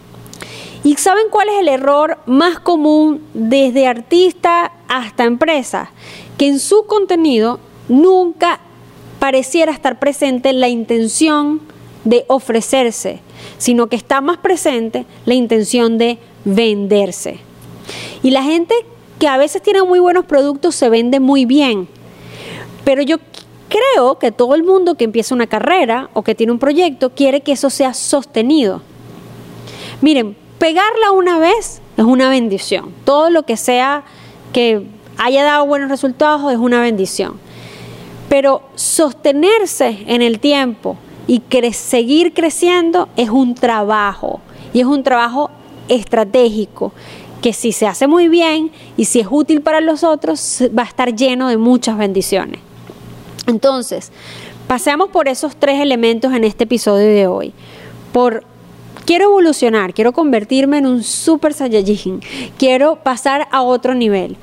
¿Y 0.83 0.95
saben 0.95 1.25
cuál 1.29 1.49
es 1.49 1.59
el 1.59 1.67
error 1.67 2.19
más 2.25 2.59
común 2.59 3.21
desde 3.33 3.87
artista 3.87 4.71
hasta 4.87 5.25
empresa? 5.25 5.91
Que 6.37 6.47
en 6.47 6.59
su 6.59 6.85
contenido 6.85 7.59
nunca 7.89 8.61
pareciera 9.19 9.73
estar 9.73 9.99
presente 9.99 10.53
la 10.53 10.69
intención 10.69 11.61
de 12.05 12.23
ofrecerse, 12.27 13.19
sino 13.57 13.87
que 13.87 13.97
está 13.97 14.21
más 14.21 14.37
presente 14.37 15.05
la 15.25 15.33
intención 15.33 15.97
de 15.97 16.17
venderse. 16.45 17.39
Y 18.23 18.31
la 18.31 18.43
gente 18.43 18.73
que 19.19 19.27
a 19.27 19.37
veces 19.37 19.61
tiene 19.61 19.83
muy 19.83 19.99
buenos 19.99 20.25
productos 20.25 20.75
se 20.75 20.89
vende 20.89 21.19
muy 21.19 21.43
bien, 21.43 21.89
pero 22.85 23.01
yo 23.01 23.17
creo 23.67 24.17
que 24.17 24.31
todo 24.31 24.55
el 24.55 24.63
mundo 24.63 24.95
que 24.95 25.03
empieza 25.03 25.35
una 25.35 25.47
carrera 25.47 26.09
o 26.13 26.23
que 26.23 26.35
tiene 26.35 26.53
un 26.53 26.59
proyecto 26.59 27.11
quiere 27.13 27.41
que 27.41 27.51
eso 27.51 27.69
sea 27.69 27.93
sostenido. 27.93 28.81
Miren, 30.01 30.37
pegarla 30.59 31.11
una 31.11 31.39
vez 31.39 31.81
es 31.97 32.03
una 32.05 32.29
bendición. 32.29 32.93
Todo 33.05 33.29
lo 33.29 33.43
que 33.43 33.57
sea 33.57 34.03
que 34.53 34.85
haya 35.17 35.43
dado 35.43 35.65
buenos 35.65 35.89
resultados 35.89 36.51
es 36.51 36.57
una 36.57 36.81
bendición. 36.81 37.39
Pero 38.29 38.61
sostenerse 38.75 40.03
en 40.05 40.21
el 40.21 40.39
tiempo 40.39 40.97
y 41.27 41.41
seguir 41.73 42.33
creciendo 42.33 43.09
es 43.15 43.29
un 43.29 43.55
trabajo 43.55 44.39
y 44.73 44.81
es 44.81 44.85
un 44.85 45.03
trabajo 45.03 45.49
estratégico 45.87 46.93
que 47.41 47.53
si 47.53 47.71
se 47.71 47.87
hace 47.87 48.07
muy 48.07 48.27
bien 48.27 48.71
y 48.97 49.05
si 49.05 49.19
es 49.21 49.27
útil 49.29 49.61
para 49.61 49.81
los 49.81 50.03
otros 50.03 50.63
va 50.77 50.83
a 50.83 50.85
estar 50.85 51.15
lleno 51.15 51.47
de 51.47 51.57
muchas 51.57 51.97
bendiciones. 51.97 52.59
Entonces, 53.47 54.11
paseamos 54.67 55.09
por 55.09 55.27
esos 55.27 55.55
tres 55.55 55.81
elementos 55.81 56.33
en 56.33 56.43
este 56.43 56.65
episodio 56.65 57.07
de 57.07 57.27
hoy. 57.27 57.53
Por 58.11 58.43
quiero 59.09 59.25
evolucionar, 59.25 59.95
quiero 59.95 60.13
convertirme 60.13 60.77
en 60.77 60.85
un 60.85 61.01
super 61.01 61.51
saiyajin, 61.55 62.21
quiero 62.59 62.97
pasar 62.97 63.47
a 63.49 63.63
otro 63.63 63.95
nivel. 63.95 64.37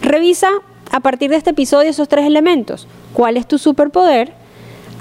Revisa 0.00 0.48
a 0.90 1.00
partir 1.00 1.28
de 1.28 1.36
este 1.36 1.50
episodio 1.50 1.90
esos 1.90 2.08
tres 2.08 2.24
elementos. 2.24 2.88
¿Cuál 3.12 3.36
es 3.36 3.46
tu 3.46 3.58
superpoder? 3.58 4.32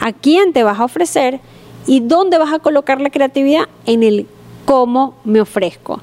¿A 0.02 0.12
quién 0.12 0.52
te 0.52 0.64
vas 0.64 0.78
a 0.82 0.84
ofrecer? 0.84 1.40
¿Y 1.88 2.02
dónde 2.02 2.38
vas 2.38 2.52
a 2.52 2.60
colocar 2.60 3.00
la 3.00 3.12
creatividad? 3.12 3.70
En 3.86 4.04
el 4.04 4.28
cómo 4.66 5.16
me 5.24 5.40
ofrezco. 5.40 6.02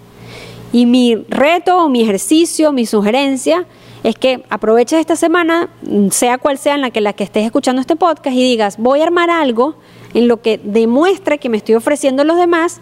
Y 0.72 0.86
mi 0.86 1.16
reto, 1.28 1.90
mi 1.90 2.00
ejercicio, 2.00 2.72
mi 2.72 2.86
sugerencia 2.86 3.66
es 4.04 4.16
que 4.16 4.44
aproveches 4.50 4.98
esta 4.98 5.16
semana, 5.16 5.68
sea 6.10 6.38
cual 6.38 6.58
sea 6.58 6.74
en 6.74 6.80
la 6.80 6.90
que, 6.90 7.00
la 7.00 7.12
que 7.12 7.24
estés 7.24 7.44
escuchando 7.44 7.80
este 7.80 7.96
podcast, 7.96 8.36
y 8.36 8.42
digas, 8.42 8.76
voy 8.78 9.00
a 9.00 9.04
armar 9.04 9.30
algo 9.30 9.76
en 10.14 10.28
lo 10.28 10.42
que 10.42 10.58
demuestre 10.62 11.38
que 11.38 11.48
me 11.48 11.56
estoy 11.56 11.76
ofreciendo 11.76 12.22
a 12.22 12.24
los 12.24 12.36
demás, 12.36 12.80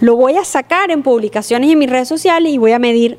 lo 0.00 0.16
voy 0.16 0.36
a 0.36 0.44
sacar 0.44 0.90
en 0.90 1.02
publicaciones 1.02 1.68
y 1.68 1.72
en 1.72 1.78
mis 1.78 1.90
redes 1.90 2.08
sociales 2.08 2.52
y 2.52 2.58
voy 2.58 2.72
a 2.72 2.78
medir 2.78 3.18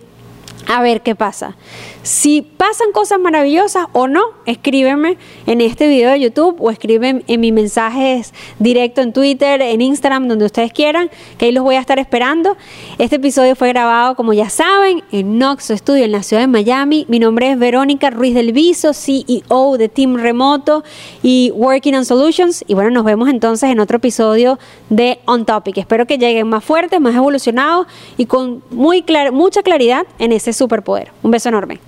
a 0.67 0.81
ver 0.81 1.01
qué 1.01 1.15
pasa. 1.15 1.55
Si 2.03 2.41
pasan 2.41 2.91
cosas 2.91 3.19
maravillosas 3.19 3.87
o 3.93 4.07
no, 4.07 4.21
escríbeme 4.45 5.17
en 5.45 5.61
este 5.61 5.87
video 5.87 6.11
de 6.11 6.19
YouTube 6.19 6.57
o 6.59 6.69
escriben 6.69 7.23
en 7.27 7.39
mis 7.39 7.53
mensajes 7.53 8.33
directo 8.59 9.01
en 9.01 9.13
Twitter, 9.13 9.61
en 9.61 9.81
Instagram, 9.81 10.27
donde 10.27 10.45
ustedes 10.45 10.73
quieran, 10.73 11.09
que 11.37 11.45
ahí 11.45 11.51
los 11.53 11.63
voy 11.63 11.75
a 11.75 11.79
estar 11.79 11.99
esperando. 11.99 12.57
Este 12.97 13.15
episodio 13.17 13.55
fue 13.55 13.69
grabado, 13.69 14.15
como 14.15 14.33
ya 14.33 14.49
saben, 14.49 15.03
en 15.11 15.37
Noxo 15.37 15.77
Studio 15.77 16.03
en 16.03 16.11
la 16.11 16.23
ciudad 16.23 16.43
de 16.43 16.47
Miami. 16.47 17.05
Mi 17.07 17.19
nombre 17.19 17.51
es 17.51 17.57
Verónica 17.57 18.09
Ruiz 18.09 18.33
del 18.33 18.51
Viso, 18.51 18.93
CEO 18.93 19.77
de 19.77 19.87
Team 19.87 20.15
Remoto 20.15 20.83
y 21.21 21.51
Working 21.51 21.95
on 21.95 22.05
Solutions. 22.05 22.65
Y 22.67 22.73
bueno, 22.73 22.89
nos 22.89 23.05
vemos 23.05 23.29
entonces 23.29 23.69
en 23.69 23.79
otro 23.79 23.97
episodio 23.97 24.59
de 24.89 25.19
On 25.25 25.45
Topic. 25.45 25.77
Espero 25.77 26.05
que 26.05 26.17
lleguen 26.17 26.49
más 26.49 26.65
fuertes, 26.65 26.99
más 26.99 27.15
evolucionados 27.15 27.87
y 28.17 28.25
con 28.25 28.61
muy 28.71 29.05
mucha 29.31 29.63
claridad 29.63 30.05
en 30.19 30.33
ese 30.43 30.53
superpoder. 30.53 31.11
Un 31.23 31.31
beso 31.31 31.49
enorme. 31.49 31.79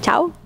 Chao. 0.00 0.39